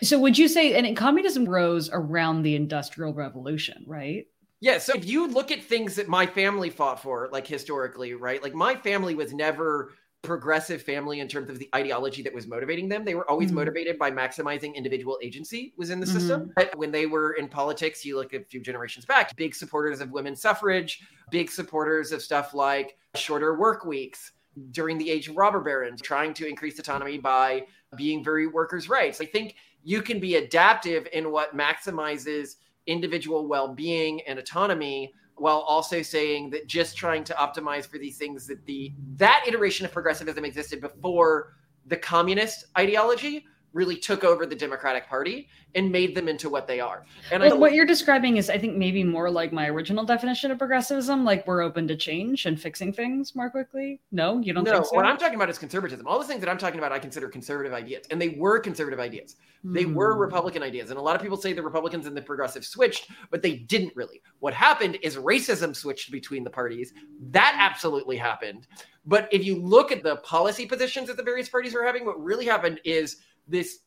So, 0.00 0.18
would 0.18 0.38
you 0.38 0.48
say, 0.48 0.74
and 0.74 0.96
communism 0.96 1.44
rose 1.44 1.90
around 1.92 2.42
the 2.42 2.56
Industrial 2.56 3.12
Revolution, 3.12 3.84
right? 3.86 4.26
Yeah. 4.60 4.78
So, 4.78 4.94
if 4.94 5.04
you 5.04 5.28
look 5.28 5.50
at 5.50 5.62
things 5.62 5.96
that 5.96 6.08
my 6.08 6.26
family 6.26 6.70
fought 6.70 7.02
for, 7.02 7.28
like 7.30 7.46
historically, 7.46 8.14
right? 8.14 8.42
Like, 8.42 8.54
my 8.54 8.74
family 8.74 9.14
was 9.14 9.32
never 9.34 9.92
progressive 10.22 10.80
family 10.80 11.18
in 11.18 11.26
terms 11.26 11.50
of 11.50 11.58
the 11.58 11.68
ideology 11.74 12.22
that 12.22 12.32
was 12.32 12.46
motivating 12.46 12.88
them. 12.88 13.04
They 13.04 13.16
were 13.16 13.28
always 13.28 13.48
mm-hmm. 13.48 13.56
motivated 13.56 13.98
by 13.98 14.10
maximizing 14.10 14.74
individual 14.74 15.18
agency 15.20 15.74
was 15.76 15.90
in 15.90 15.98
the 15.98 16.06
mm-hmm. 16.06 16.18
system. 16.18 16.52
But 16.54 16.76
when 16.76 16.92
they 16.92 17.06
were 17.06 17.32
in 17.32 17.48
politics, 17.48 18.04
you 18.04 18.16
look 18.16 18.32
a 18.32 18.44
few 18.44 18.60
generations 18.60 19.04
back, 19.04 19.36
big 19.36 19.54
supporters 19.54 20.00
of 20.00 20.12
women's 20.12 20.40
suffrage, 20.40 21.02
big 21.30 21.50
supporters 21.50 22.12
of 22.12 22.22
stuff 22.22 22.54
like 22.54 22.96
shorter 23.16 23.58
work 23.58 23.84
weeks 23.84 24.32
during 24.70 24.96
the 24.96 25.10
age 25.10 25.28
of 25.28 25.36
robber 25.36 25.60
barons, 25.60 26.00
trying 26.00 26.34
to 26.34 26.46
increase 26.46 26.78
autonomy 26.78 27.18
by 27.18 27.64
being 27.96 28.22
very 28.22 28.46
workers' 28.46 28.88
rights. 28.88 29.20
I 29.20 29.26
think 29.26 29.56
you 29.82 30.02
can 30.02 30.20
be 30.20 30.36
adaptive 30.36 31.08
in 31.12 31.32
what 31.32 31.56
maximizes 31.56 32.56
individual 32.86 33.48
well-being 33.48 34.20
and 34.22 34.38
autonomy 34.38 35.12
while 35.42 35.58
also 35.58 36.02
saying 36.02 36.50
that 36.50 36.68
just 36.68 36.96
trying 36.96 37.24
to 37.24 37.34
optimize 37.34 37.84
for 37.84 37.98
these 37.98 38.16
things 38.16 38.46
that 38.46 38.64
the 38.64 38.92
that 39.16 39.42
iteration 39.44 39.84
of 39.84 39.90
progressivism 39.90 40.44
existed 40.44 40.80
before 40.80 41.54
the 41.86 41.96
communist 41.96 42.66
ideology 42.78 43.44
really 43.72 43.96
took 43.96 44.24
over 44.24 44.46
the 44.46 44.54
Democratic 44.54 45.08
Party 45.08 45.48
and 45.74 45.90
made 45.90 46.14
them 46.14 46.28
into 46.28 46.50
what 46.50 46.66
they 46.66 46.80
are. 46.80 47.04
And 47.30 47.42
well, 47.42 47.54
I, 47.54 47.56
what 47.56 47.72
you're 47.72 47.86
describing 47.86 48.36
is, 48.36 48.50
I 48.50 48.58
think, 48.58 48.76
maybe 48.76 49.02
more 49.04 49.30
like 49.30 49.52
my 49.52 49.68
original 49.68 50.04
definition 50.04 50.50
of 50.50 50.58
progressivism. 50.58 51.24
Like 51.24 51.46
we're 51.46 51.62
open 51.62 51.88
to 51.88 51.96
change 51.96 52.46
and 52.46 52.60
fixing 52.60 52.92
things 52.92 53.34
more 53.34 53.50
quickly. 53.50 54.00
No, 54.10 54.40
you 54.40 54.52
don't. 54.52 54.64
No, 54.64 54.82
so? 54.82 54.94
what 54.94 55.06
I'm 55.06 55.16
talking 55.16 55.36
about 55.36 55.50
is 55.50 55.58
conservatism. 55.58 56.06
All 56.06 56.18
the 56.18 56.26
things 56.26 56.40
that 56.40 56.48
I'm 56.48 56.58
talking 56.58 56.78
about, 56.78 56.92
I 56.92 56.98
consider 56.98 57.28
conservative 57.28 57.72
ideas, 57.72 58.06
and 58.10 58.20
they 58.20 58.30
were 58.30 58.58
conservative 58.60 59.00
ideas. 59.00 59.36
Mm. 59.64 59.74
They 59.74 59.84
were 59.86 60.14
hmm. 60.14 60.20
Republican 60.20 60.62
ideas, 60.62 60.90
and 60.90 60.98
a 60.98 61.02
lot 61.02 61.16
of 61.16 61.22
people 61.22 61.36
say 61.36 61.52
the 61.52 61.62
Republicans 61.62 62.06
and 62.06 62.16
the 62.16 62.22
progressives 62.22 62.68
switched, 62.68 63.10
but 63.30 63.42
they 63.42 63.56
didn't 63.56 63.94
really. 63.96 64.20
What 64.40 64.54
happened 64.54 64.98
is 65.02 65.16
racism 65.16 65.74
switched 65.74 66.10
between 66.10 66.44
the 66.44 66.50
parties. 66.50 66.92
That 67.30 67.56
absolutely 67.58 68.16
happened. 68.16 68.66
But 69.04 69.28
if 69.32 69.44
you 69.44 69.60
look 69.60 69.90
at 69.90 70.02
the 70.02 70.16
policy 70.16 70.66
positions 70.66 71.08
that 71.08 71.16
the 71.16 71.22
various 71.22 71.48
parties 71.48 71.74
were 71.74 71.84
having, 71.84 72.04
what 72.04 72.22
really 72.22 72.46
happened 72.46 72.80
is 72.84 73.16
this 73.48 73.80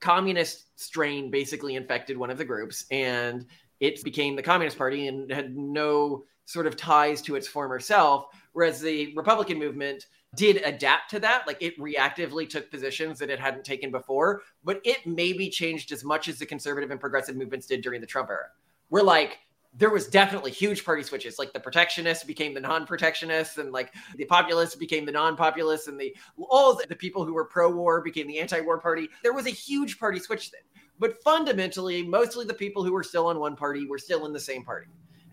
communist 0.00 0.78
strain 0.78 1.30
basically 1.30 1.74
infected 1.74 2.16
one 2.16 2.30
of 2.30 2.38
the 2.38 2.44
groups 2.44 2.84
and 2.90 3.46
it 3.80 4.02
became 4.04 4.36
the 4.36 4.42
Communist 4.42 4.78
Party 4.78 5.08
and 5.08 5.30
had 5.30 5.56
no 5.56 6.24
sort 6.44 6.66
of 6.66 6.76
ties 6.76 7.20
to 7.22 7.34
its 7.34 7.46
former 7.46 7.78
self. 7.80 8.26
Whereas 8.52 8.80
the 8.80 9.12
Republican 9.16 9.58
movement 9.58 10.06
did 10.34 10.58
adapt 10.64 11.10
to 11.10 11.20
that. 11.20 11.46
Like 11.46 11.60
it 11.60 11.78
reactively 11.78 12.48
took 12.48 12.70
positions 12.70 13.18
that 13.18 13.30
it 13.30 13.40
hadn't 13.40 13.64
taken 13.64 13.90
before, 13.90 14.42
but 14.64 14.80
it 14.84 15.06
maybe 15.06 15.50
changed 15.50 15.92
as 15.92 16.04
much 16.04 16.28
as 16.28 16.38
the 16.38 16.46
conservative 16.46 16.90
and 16.90 17.00
progressive 17.00 17.36
movements 17.36 17.66
did 17.66 17.82
during 17.82 18.00
the 18.00 18.06
Trump 18.06 18.30
era. 18.30 18.46
We're 18.90 19.02
like, 19.02 19.38
there 19.78 19.90
was 19.90 20.08
definitely 20.08 20.50
huge 20.50 20.84
party 20.84 21.02
switches. 21.02 21.38
Like 21.38 21.52
the 21.52 21.60
protectionists 21.60 22.24
became 22.24 22.54
the 22.54 22.60
non-protectionists, 22.60 23.58
and 23.58 23.72
like 23.72 23.92
the 24.16 24.24
populists 24.24 24.74
became 24.74 25.04
the 25.04 25.12
non-populists, 25.12 25.88
and 25.88 26.00
the 26.00 26.14
all 26.38 26.80
the 26.88 26.96
people 26.96 27.24
who 27.24 27.34
were 27.34 27.44
pro-war 27.44 28.00
became 28.02 28.26
the 28.26 28.38
anti-war 28.38 28.78
party. 28.80 29.08
There 29.22 29.34
was 29.34 29.46
a 29.46 29.50
huge 29.50 29.98
party 29.98 30.18
switch 30.18 30.50
then. 30.50 30.62
But 30.98 31.22
fundamentally, 31.22 32.02
mostly 32.02 32.46
the 32.46 32.54
people 32.54 32.82
who 32.82 32.92
were 32.92 33.02
still 33.02 33.26
on 33.26 33.38
one 33.38 33.54
party 33.54 33.86
were 33.86 33.98
still 33.98 34.24
in 34.24 34.32
the 34.32 34.40
same 34.40 34.64
party. 34.64 34.88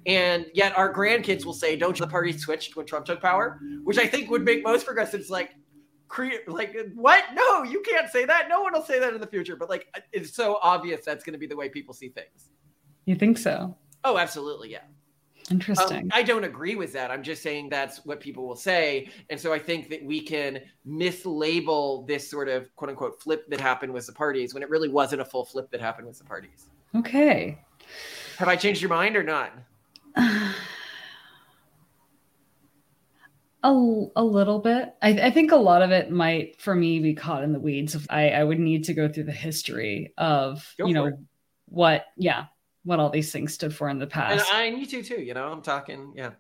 And 0.05 0.47
yet 0.53 0.77
our 0.77 0.93
grandkids 0.93 1.45
will 1.45 1.53
say, 1.53 1.77
"Don't 1.77 1.97
the 1.97 2.07
party 2.07 2.33
switched 2.33 2.75
when 2.75 2.85
Trump 2.85 3.05
took 3.05 3.21
power?" 3.21 3.61
Which 3.83 3.97
I 3.97 4.07
think 4.07 4.29
would 4.29 4.43
make 4.43 4.63
most 4.63 4.85
progressives 4.85 5.29
like 5.29 5.51
like 6.47 6.75
what? 6.95 7.23
No, 7.33 7.63
you 7.63 7.81
can't 7.81 8.09
say 8.09 8.25
that. 8.25 8.47
No 8.49 8.61
one 8.61 8.73
will 8.73 8.83
say 8.83 8.99
that 8.99 9.13
in 9.13 9.21
the 9.21 9.27
future. 9.27 9.55
But 9.55 9.69
like 9.69 9.87
it's 10.11 10.35
so 10.35 10.59
obvious 10.61 11.05
that's 11.05 11.23
going 11.23 11.33
to 11.33 11.39
be 11.39 11.47
the 11.47 11.55
way 11.55 11.69
people 11.69 11.93
see 11.93 12.09
things. 12.09 12.49
You 13.05 13.15
think 13.15 13.37
so? 13.37 13.75
Oh, 14.03 14.17
absolutely, 14.17 14.71
yeah. 14.71 14.81
Interesting. 15.51 16.03
Um, 16.03 16.09
I 16.13 16.23
don't 16.23 16.43
agree 16.43 16.75
with 16.75 16.93
that. 16.93 17.11
I'm 17.11 17.23
just 17.23 17.41
saying 17.43 17.69
that's 17.69 18.05
what 18.05 18.19
people 18.19 18.47
will 18.47 18.55
say. 18.55 19.09
And 19.29 19.39
so 19.39 19.53
I 19.53 19.59
think 19.59 19.89
that 19.89 20.03
we 20.03 20.21
can 20.21 20.61
mislabel 20.87 22.07
this 22.07 22.29
sort 22.29 22.47
of 22.47 22.73
quote 22.75 22.89
unquote 22.89 23.21
flip 23.21 23.49
that 23.49 23.59
happened 23.59 23.93
with 23.93 24.05
the 24.07 24.13
parties 24.13 24.53
when 24.53 24.63
it 24.63 24.69
really 24.69 24.89
wasn't 24.89 25.21
a 25.21 25.25
full 25.25 25.45
flip 25.45 25.69
that 25.71 25.81
happened 25.81 26.07
with 26.07 26.17
the 26.17 26.23
parties. 26.23 26.67
Okay. 26.95 27.59
Have 28.37 28.47
I 28.47 28.55
changed 28.55 28.81
your 28.81 28.89
mind 28.89 29.17
or 29.17 29.23
not? 29.23 29.51
a, 30.15 30.55
a 33.63 34.23
little 34.23 34.59
bit. 34.59 34.93
I, 35.01 35.09
I, 35.09 35.31
think 35.31 35.51
a 35.51 35.57
lot 35.57 35.81
of 35.81 35.91
it 35.91 36.11
might, 36.11 36.59
for 36.61 36.75
me, 36.75 36.99
be 36.99 37.13
caught 37.13 37.43
in 37.43 37.53
the 37.53 37.59
weeds. 37.59 37.97
I, 38.09 38.29
I 38.29 38.43
would 38.43 38.59
need 38.59 38.83
to 38.85 38.93
go 38.93 39.07
through 39.07 39.25
the 39.25 39.31
history 39.31 40.13
of, 40.17 40.73
Go 40.77 40.87
you 40.87 40.93
know, 40.93 41.05
it. 41.07 41.15
what, 41.67 42.05
yeah, 42.15 42.45
what 42.83 42.99
all 42.99 43.09
these 43.09 43.31
things 43.31 43.53
stood 43.53 43.73
for 43.73 43.89
in 43.89 43.99
the 43.99 44.07
past. 44.07 44.47
And 44.49 44.57
I 44.57 44.63
and 44.65 44.79
you 44.79 44.85
too, 44.85 45.03
too. 45.03 45.21
You 45.21 45.33
know, 45.33 45.51
I'm 45.51 45.61
talking, 45.61 46.13
yeah. 46.15 46.31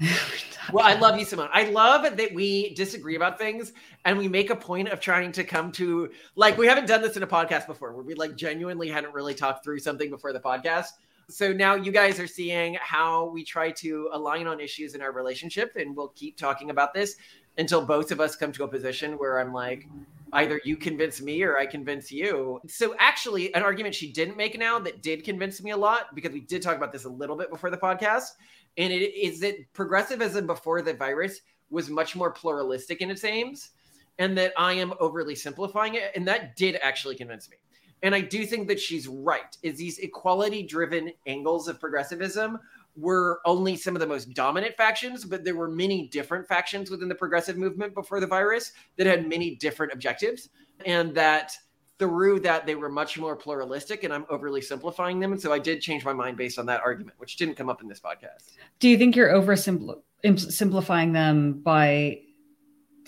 well, 0.72 0.84
I 0.84 0.94
love 0.94 1.18
you, 1.18 1.26
Simone. 1.26 1.50
I 1.52 1.64
love 1.64 2.16
that 2.16 2.32
we 2.32 2.74
disagree 2.74 3.16
about 3.16 3.38
things 3.38 3.72
and 4.06 4.16
we 4.16 4.28
make 4.28 4.48
a 4.48 4.56
point 4.56 4.88
of 4.88 4.98
trying 4.98 5.30
to 5.32 5.44
come 5.44 5.72
to 5.72 6.10
like 6.36 6.56
we 6.56 6.66
haven't 6.66 6.86
done 6.86 7.02
this 7.02 7.18
in 7.18 7.22
a 7.22 7.26
podcast 7.26 7.66
before 7.66 7.92
where 7.92 8.02
we 8.02 8.14
like 8.14 8.34
genuinely 8.34 8.88
hadn't 8.88 9.12
really 9.12 9.34
talked 9.34 9.62
through 9.62 9.78
something 9.78 10.08
before 10.08 10.32
the 10.32 10.40
podcast. 10.40 10.88
So 11.28 11.52
now 11.52 11.74
you 11.74 11.92
guys 11.92 12.18
are 12.18 12.26
seeing 12.26 12.76
how 12.80 13.26
we 13.26 13.44
try 13.44 13.70
to 13.72 14.08
align 14.12 14.46
on 14.46 14.58
issues 14.58 14.94
in 14.94 15.00
our 15.00 15.12
relationship, 15.12 15.76
and 15.76 15.96
we'll 15.96 16.08
keep 16.08 16.36
talking 16.36 16.70
about 16.70 16.92
this 16.92 17.16
until 17.58 17.84
both 17.84 18.10
of 18.10 18.20
us 18.20 18.36
come 18.36 18.52
to 18.52 18.64
a 18.64 18.68
position 18.68 19.14
where 19.14 19.38
I'm 19.38 19.52
like, 19.52 19.86
either 20.32 20.60
you 20.64 20.76
convince 20.76 21.20
me 21.20 21.42
or 21.42 21.58
I 21.58 21.66
convince 21.66 22.12
you. 22.12 22.60
So 22.68 22.94
actually, 22.98 23.52
an 23.54 23.62
argument 23.62 23.94
she 23.94 24.12
didn't 24.12 24.36
make 24.36 24.58
now 24.58 24.78
that 24.78 25.02
did 25.02 25.24
convince 25.24 25.62
me 25.62 25.72
a 25.72 25.76
lot 25.76 26.14
because 26.14 26.32
we 26.32 26.40
did 26.40 26.62
talk 26.62 26.76
about 26.76 26.92
this 26.92 27.04
a 27.04 27.08
little 27.08 27.36
bit 27.36 27.50
before 27.50 27.70
the 27.70 27.76
podcast, 27.76 28.30
and 28.78 28.92
it 28.92 29.14
is 29.14 29.40
that 29.40 29.56
progressivism 29.72 30.46
before 30.46 30.82
the 30.82 30.94
virus 30.94 31.40
was 31.70 31.90
much 31.90 32.14
more 32.16 32.30
pluralistic 32.30 33.00
in 33.00 33.10
its 33.10 33.24
aims, 33.24 33.70
and 34.18 34.38
that 34.38 34.52
I 34.56 34.74
am 34.74 34.94
overly 35.00 35.34
simplifying 35.34 35.94
it, 35.94 36.12
and 36.14 36.26
that 36.28 36.56
did 36.56 36.78
actually 36.82 37.16
convince 37.16 37.50
me. 37.50 37.56
And 38.02 38.14
I 38.14 38.20
do 38.20 38.46
think 38.46 38.68
that 38.68 38.80
she's 38.80 39.08
right. 39.08 39.56
Is 39.62 39.76
these 39.76 39.98
equality-driven 39.98 41.12
angles 41.26 41.68
of 41.68 41.80
progressivism 41.80 42.58
were 42.96 43.40
only 43.44 43.76
some 43.76 43.94
of 43.96 44.00
the 44.00 44.06
most 44.06 44.34
dominant 44.34 44.76
factions, 44.76 45.24
but 45.24 45.44
there 45.44 45.54
were 45.56 45.70
many 45.70 46.08
different 46.08 46.46
factions 46.48 46.90
within 46.90 47.08
the 47.08 47.14
progressive 47.14 47.56
movement 47.56 47.94
before 47.94 48.20
the 48.20 48.26
virus 48.26 48.72
that 48.96 49.06
had 49.06 49.28
many 49.28 49.54
different 49.56 49.92
objectives. 49.92 50.48
And 50.84 51.14
that 51.14 51.52
through 51.98 52.40
that, 52.40 52.66
they 52.66 52.74
were 52.74 52.88
much 52.88 53.18
more 53.18 53.36
pluralistic, 53.36 54.04
and 54.04 54.12
I'm 54.12 54.24
overly 54.30 54.62
simplifying 54.62 55.20
them. 55.20 55.32
And 55.32 55.40
so 55.40 55.52
I 55.52 55.58
did 55.58 55.82
change 55.82 56.04
my 56.04 56.14
mind 56.14 56.36
based 56.38 56.58
on 56.58 56.66
that 56.66 56.80
argument, 56.80 57.16
which 57.18 57.36
didn't 57.36 57.56
come 57.56 57.68
up 57.68 57.82
in 57.82 57.88
this 57.88 58.00
podcast. 58.00 58.54
Do 58.78 58.88
you 58.88 58.96
think 58.96 59.14
you're 59.14 59.28
oversimplifying 59.28 61.12
them 61.12 61.60
by 61.60 62.22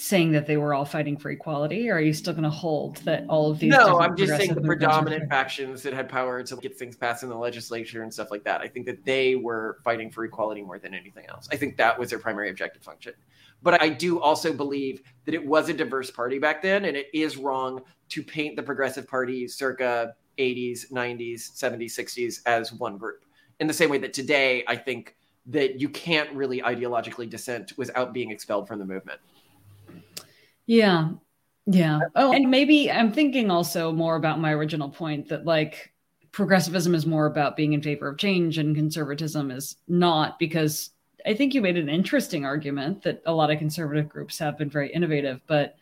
saying 0.02 0.32
that 0.32 0.46
they 0.46 0.56
were 0.56 0.74
all 0.74 0.84
fighting 0.84 1.16
for 1.16 1.30
equality, 1.30 1.88
or 1.88 1.94
are 1.94 2.00
you 2.00 2.12
still 2.12 2.32
going 2.32 2.42
to 2.42 2.50
hold 2.50 2.96
that 2.98 3.24
all 3.28 3.52
of 3.52 3.60
these? 3.60 3.70
No, 3.70 4.00
I'm 4.00 4.16
just 4.16 4.36
saying 4.36 4.54
the 4.54 4.60
predominant 4.60 5.30
factions 5.30 5.80
that 5.84 5.92
had 5.92 6.08
power 6.08 6.42
to 6.42 6.56
get 6.56 6.76
things 6.76 6.96
passed 6.96 7.22
in 7.22 7.28
the 7.28 7.36
legislature 7.36 8.02
and 8.02 8.12
stuff 8.12 8.32
like 8.32 8.42
that. 8.42 8.60
I 8.60 8.66
think 8.66 8.84
that 8.86 9.04
they 9.04 9.36
were 9.36 9.78
fighting 9.84 10.10
for 10.10 10.24
equality 10.24 10.62
more 10.62 10.80
than 10.80 10.92
anything 10.92 11.26
else. 11.28 11.48
I 11.52 11.56
think 11.56 11.76
that 11.76 11.96
was 11.96 12.10
their 12.10 12.18
primary 12.18 12.50
objective 12.50 12.82
function. 12.82 13.14
But 13.62 13.80
I 13.80 13.90
do 13.90 14.20
also 14.20 14.52
believe 14.52 15.02
that 15.24 15.34
it 15.34 15.46
was 15.46 15.68
a 15.68 15.72
diverse 15.72 16.10
party 16.10 16.40
back 16.40 16.62
then, 16.62 16.86
and 16.86 16.96
it 16.96 17.06
is 17.14 17.36
wrong 17.36 17.80
to 18.08 18.24
paint 18.24 18.56
the 18.56 18.62
Progressive 18.62 19.06
Party 19.06 19.46
circa 19.46 20.14
80s, 20.36 20.90
90s, 20.90 21.52
70s, 21.56 21.92
60s 21.92 22.40
as 22.46 22.72
one 22.72 22.98
group. 22.98 23.24
In 23.60 23.68
the 23.68 23.72
same 23.72 23.88
way 23.88 23.98
that 23.98 24.12
today, 24.12 24.64
I 24.66 24.74
think 24.74 25.14
that 25.46 25.80
you 25.80 25.88
can't 25.88 26.32
really 26.32 26.60
ideologically 26.60 27.30
dissent 27.30 27.72
without 27.76 28.12
being 28.12 28.32
expelled 28.32 28.66
from 28.66 28.80
the 28.80 28.84
movement. 28.84 29.20
Yeah. 30.66 31.10
Yeah. 31.66 32.00
Oh, 32.16 32.32
and 32.32 32.50
maybe 32.50 32.90
I'm 32.90 33.12
thinking 33.12 33.50
also 33.50 33.92
more 33.92 34.16
about 34.16 34.40
my 34.40 34.52
original 34.52 34.88
point 34.88 35.28
that 35.28 35.44
like 35.44 35.92
progressivism 36.32 36.94
is 36.94 37.06
more 37.06 37.26
about 37.26 37.56
being 37.56 37.72
in 37.72 37.82
favor 37.82 38.08
of 38.08 38.18
change 38.18 38.58
and 38.58 38.74
conservatism 38.74 39.50
is 39.50 39.76
not 39.86 40.38
because 40.38 40.90
I 41.24 41.34
think 41.34 41.54
you 41.54 41.60
made 41.60 41.76
an 41.76 41.88
interesting 41.88 42.44
argument 42.44 43.02
that 43.02 43.22
a 43.26 43.32
lot 43.32 43.50
of 43.50 43.58
conservative 43.58 44.08
groups 44.08 44.38
have 44.38 44.58
been 44.58 44.70
very 44.70 44.92
innovative, 44.92 45.40
but 45.46 45.76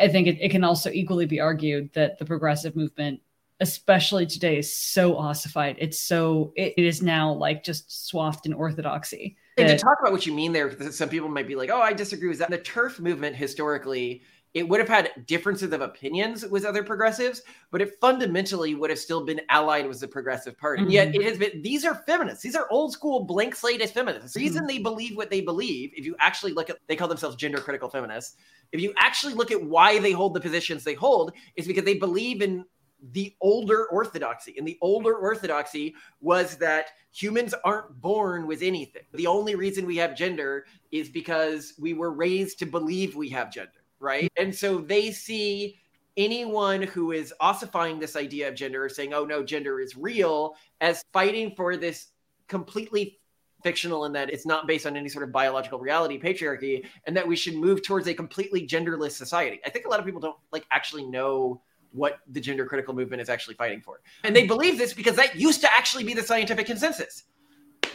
I 0.00 0.08
think 0.08 0.26
it, 0.26 0.40
it 0.40 0.50
can 0.50 0.64
also 0.64 0.90
equally 0.90 1.26
be 1.26 1.38
argued 1.38 1.90
that 1.92 2.18
the 2.18 2.24
progressive 2.24 2.74
movement, 2.74 3.20
especially 3.60 4.26
today, 4.26 4.58
is 4.58 4.74
so 4.74 5.16
ossified. 5.16 5.76
It's 5.78 6.00
so, 6.00 6.52
it, 6.56 6.74
it 6.76 6.84
is 6.84 7.00
now 7.00 7.32
like 7.32 7.62
just 7.62 8.08
swathed 8.08 8.46
in 8.46 8.54
orthodoxy 8.54 9.36
and 9.58 9.68
to 9.68 9.76
talk 9.76 9.98
about 10.00 10.12
what 10.12 10.26
you 10.26 10.32
mean 10.32 10.52
there, 10.52 10.90
some 10.90 11.08
people 11.08 11.28
might 11.28 11.46
be 11.46 11.54
like, 11.54 11.70
"Oh, 11.70 11.80
I 11.80 11.92
disagree 11.92 12.28
with 12.28 12.38
that." 12.38 12.50
The 12.50 12.58
TERF 12.58 13.00
movement 13.00 13.36
historically, 13.36 14.22
it 14.54 14.68
would 14.68 14.80
have 14.80 14.88
had 14.88 15.10
differences 15.26 15.72
of 15.72 15.80
opinions 15.80 16.44
with 16.46 16.64
other 16.64 16.82
progressives, 16.82 17.42
but 17.70 17.80
it 17.80 17.94
fundamentally 18.00 18.74
would 18.74 18.90
have 18.90 18.98
still 18.98 19.24
been 19.24 19.40
allied 19.48 19.86
with 19.86 20.00
the 20.00 20.08
Progressive 20.08 20.58
Party. 20.58 20.82
Mm-hmm. 20.82 20.90
Yet 20.92 21.14
it 21.14 21.22
has 21.22 21.38
been. 21.38 21.62
These 21.62 21.84
are 21.84 21.94
feminists. 22.06 22.42
These 22.42 22.56
are 22.56 22.66
old 22.70 22.92
school 22.92 23.24
blank 23.24 23.54
slate 23.54 23.82
feminists. 23.90 24.34
The 24.34 24.40
reason 24.40 24.62
mm-hmm. 24.62 24.68
they 24.68 24.78
believe 24.78 25.16
what 25.16 25.30
they 25.30 25.40
believe, 25.40 25.92
if 25.96 26.04
you 26.04 26.14
actually 26.18 26.52
look 26.52 26.70
at, 26.70 26.78
they 26.86 26.96
call 26.96 27.08
themselves 27.08 27.36
gender 27.36 27.58
critical 27.58 27.88
feminists. 27.88 28.36
If 28.72 28.80
you 28.80 28.92
actually 28.98 29.34
look 29.34 29.50
at 29.50 29.62
why 29.62 29.98
they 29.98 30.12
hold 30.12 30.34
the 30.34 30.40
positions 30.40 30.84
they 30.84 30.94
hold, 30.94 31.32
is 31.56 31.66
because 31.66 31.84
they 31.84 31.98
believe 31.98 32.42
in 32.42 32.64
the 33.10 33.34
older 33.40 33.86
orthodoxy. 33.86 34.54
And 34.56 34.66
the 34.66 34.78
older 34.80 35.16
orthodoxy 35.16 35.94
was 36.20 36.56
that 36.58 36.90
humans 37.12 37.54
aren't 37.64 38.00
born 38.00 38.46
with 38.46 38.62
anything. 38.62 39.02
The 39.12 39.26
only 39.26 39.54
reason 39.54 39.86
we 39.86 39.96
have 39.96 40.16
gender 40.16 40.66
is 40.92 41.08
because 41.08 41.74
we 41.78 41.94
were 41.94 42.12
raised 42.12 42.58
to 42.60 42.66
believe 42.66 43.16
we 43.16 43.28
have 43.30 43.52
gender, 43.52 43.84
right? 43.98 44.30
And 44.36 44.54
so 44.54 44.78
they 44.78 45.10
see 45.10 45.78
anyone 46.16 46.82
who 46.82 47.12
is 47.12 47.34
ossifying 47.40 47.98
this 47.98 48.16
idea 48.16 48.48
of 48.48 48.54
gender 48.54 48.84
or 48.84 48.88
saying, 48.88 49.14
oh 49.14 49.24
no, 49.24 49.42
gender 49.42 49.80
is 49.80 49.96
real, 49.96 50.54
as 50.80 51.02
fighting 51.12 51.54
for 51.56 51.76
this 51.76 52.08
completely 52.48 53.18
fictional 53.62 54.04
in 54.04 54.12
that 54.12 54.28
it's 54.30 54.44
not 54.44 54.66
based 54.66 54.86
on 54.86 54.96
any 54.96 55.08
sort 55.08 55.24
of 55.24 55.32
biological 55.32 55.78
reality 55.78 56.20
patriarchy 56.20 56.84
and 57.06 57.16
that 57.16 57.26
we 57.26 57.36
should 57.36 57.54
move 57.54 57.82
towards 57.82 58.08
a 58.08 58.14
completely 58.14 58.66
genderless 58.66 59.12
society. 59.12 59.60
I 59.64 59.70
think 59.70 59.86
a 59.86 59.88
lot 59.88 60.00
of 60.00 60.06
people 60.06 60.20
don't 60.20 60.36
like 60.50 60.66
actually 60.70 61.04
know 61.04 61.62
what 61.92 62.20
the 62.28 62.40
gender 62.40 62.64
critical 62.66 62.94
movement 62.94 63.22
is 63.22 63.28
actually 63.28 63.54
fighting 63.54 63.80
for. 63.80 64.00
And 64.24 64.34
they 64.34 64.46
believe 64.46 64.78
this 64.78 64.92
because 64.94 65.16
that 65.16 65.36
used 65.36 65.60
to 65.60 65.72
actually 65.72 66.04
be 66.04 66.14
the 66.14 66.22
scientific 66.22 66.66
consensus. 66.66 67.24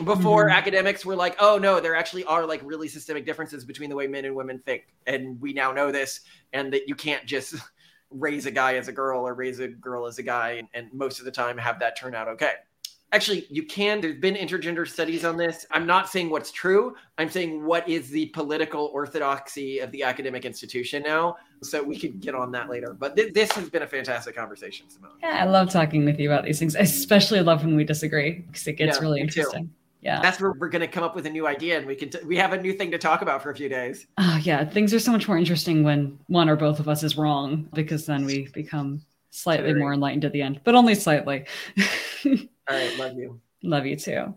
before 0.03 0.47
Mhm. 0.47 0.53
academics 0.53 1.03
were 1.05 1.15
like, 1.15 1.35
oh 1.39 1.57
no, 1.57 1.79
there 1.79 1.95
actually 1.95 2.23
are 2.25 2.45
like 2.45 2.61
really 2.63 2.87
systemic 2.87 3.25
differences 3.25 3.65
between 3.65 3.89
the 3.89 3.95
way 3.95 4.05
men 4.05 4.25
and 4.25 4.35
women 4.35 4.59
think. 4.59 4.85
And 5.07 5.41
we 5.41 5.53
now 5.53 5.71
know 5.71 5.91
this, 5.91 6.19
and 6.53 6.71
that 6.73 6.87
you 6.87 6.93
can't 6.93 7.25
just 7.25 7.55
raise 8.11 8.45
a 8.45 8.51
guy 8.51 8.75
as 8.75 8.87
a 8.87 8.91
girl 8.91 9.27
or 9.27 9.33
raise 9.33 9.59
a 9.59 9.67
girl 9.67 10.05
as 10.05 10.19
a 10.19 10.23
guy, 10.23 10.51
and, 10.51 10.67
and 10.75 10.93
most 10.93 11.17
of 11.17 11.25
the 11.25 11.31
time 11.31 11.57
have 11.57 11.79
that 11.79 11.97
turn 11.97 12.13
out 12.13 12.27
okay. 12.27 12.53
Actually, 13.13 13.47
you 13.49 13.63
can. 13.63 14.01
There's 14.01 14.19
been 14.19 14.35
intergender 14.35 14.85
studies 14.87 15.23
on 15.23 15.37
this. 15.37 15.65
I'm 15.71 15.85
not 15.85 16.09
saying 16.09 16.29
what's 16.29 16.51
true. 16.51 16.95
I'm 17.17 17.29
saying 17.29 17.63
what 17.65 17.87
is 17.87 18.09
the 18.09 18.25
political 18.27 18.91
orthodoxy 18.93 19.79
of 19.79 19.91
the 19.91 20.03
academic 20.03 20.43
institution 20.43 21.03
now. 21.03 21.37
So 21.63 21.81
we 21.81 21.97
could 21.97 22.19
get 22.19 22.35
on 22.35 22.51
that 22.51 22.69
later. 22.69 22.93
But 22.93 23.15
th- 23.15 23.33
this 23.33 23.51
has 23.53 23.69
been 23.69 23.83
a 23.83 23.87
fantastic 23.87 24.35
conversation, 24.35 24.89
Simone. 24.89 25.11
Yeah, 25.23 25.41
I 25.41 25.45
love 25.45 25.69
talking 25.69 26.03
with 26.03 26.19
you 26.19 26.29
about 26.29 26.43
these 26.43 26.59
things. 26.59 26.75
I 26.75 26.81
especially 26.81 27.39
love 27.41 27.63
when 27.63 27.77
we 27.77 27.85
disagree 27.85 28.45
because 28.47 28.67
it 28.67 28.73
gets 28.73 28.97
Yeah, 28.97 29.01
really 29.01 29.21
interesting. 29.21 29.73
Yeah. 30.01 30.21
That's 30.21 30.39
where 30.39 30.51
we're 30.51 30.69
going 30.69 30.81
to 30.81 30.87
come 30.87 31.03
up 31.03 31.15
with 31.15 31.25
a 31.25 31.29
new 31.29 31.47
idea, 31.47 31.77
and 31.77 31.87
we 31.87 31.95
can 31.95 32.09
t- 32.09 32.19
we 32.25 32.37
have 32.37 32.53
a 32.53 32.61
new 32.61 32.73
thing 32.73 32.91
to 32.91 32.97
talk 32.97 33.21
about 33.21 33.41
for 33.41 33.51
a 33.51 33.55
few 33.55 33.69
days. 33.69 34.05
Oh, 34.17 34.39
yeah. 34.43 34.63
Things 34.65 34.93
are 34.93 34.99
so 34.99 35.11
much 35.11 35.27
more 35.27 35.37
interesting 35.37 35.83
when 35.83 36.19
one 36.27 36.49
or 36.49 36.55
both 36.55 36.79
of 36.79 36.87
us 36.87 37.03
is 37.03 37.17
wrong 37.17 37.67
because 37.73 38.05
then 38.05 38.25
we 38.25 38.47
become 38.53 39.01
slightly 39.29 39.73
more 39.73 39.93
enlightened 39.93 40.25
at 40.25 40.33
the 40.33 40.41
end, 40.41 40.61
but 40.63 40.75
only 40.75 40.93
slightly. 40.93 41.45
All 42.69 42.77
right, 42.77 42.97
love 42.97 43.17
you. 43.17 43.41
love 43.63 43.85
you 43.85 43.95
too. 43.97 44.33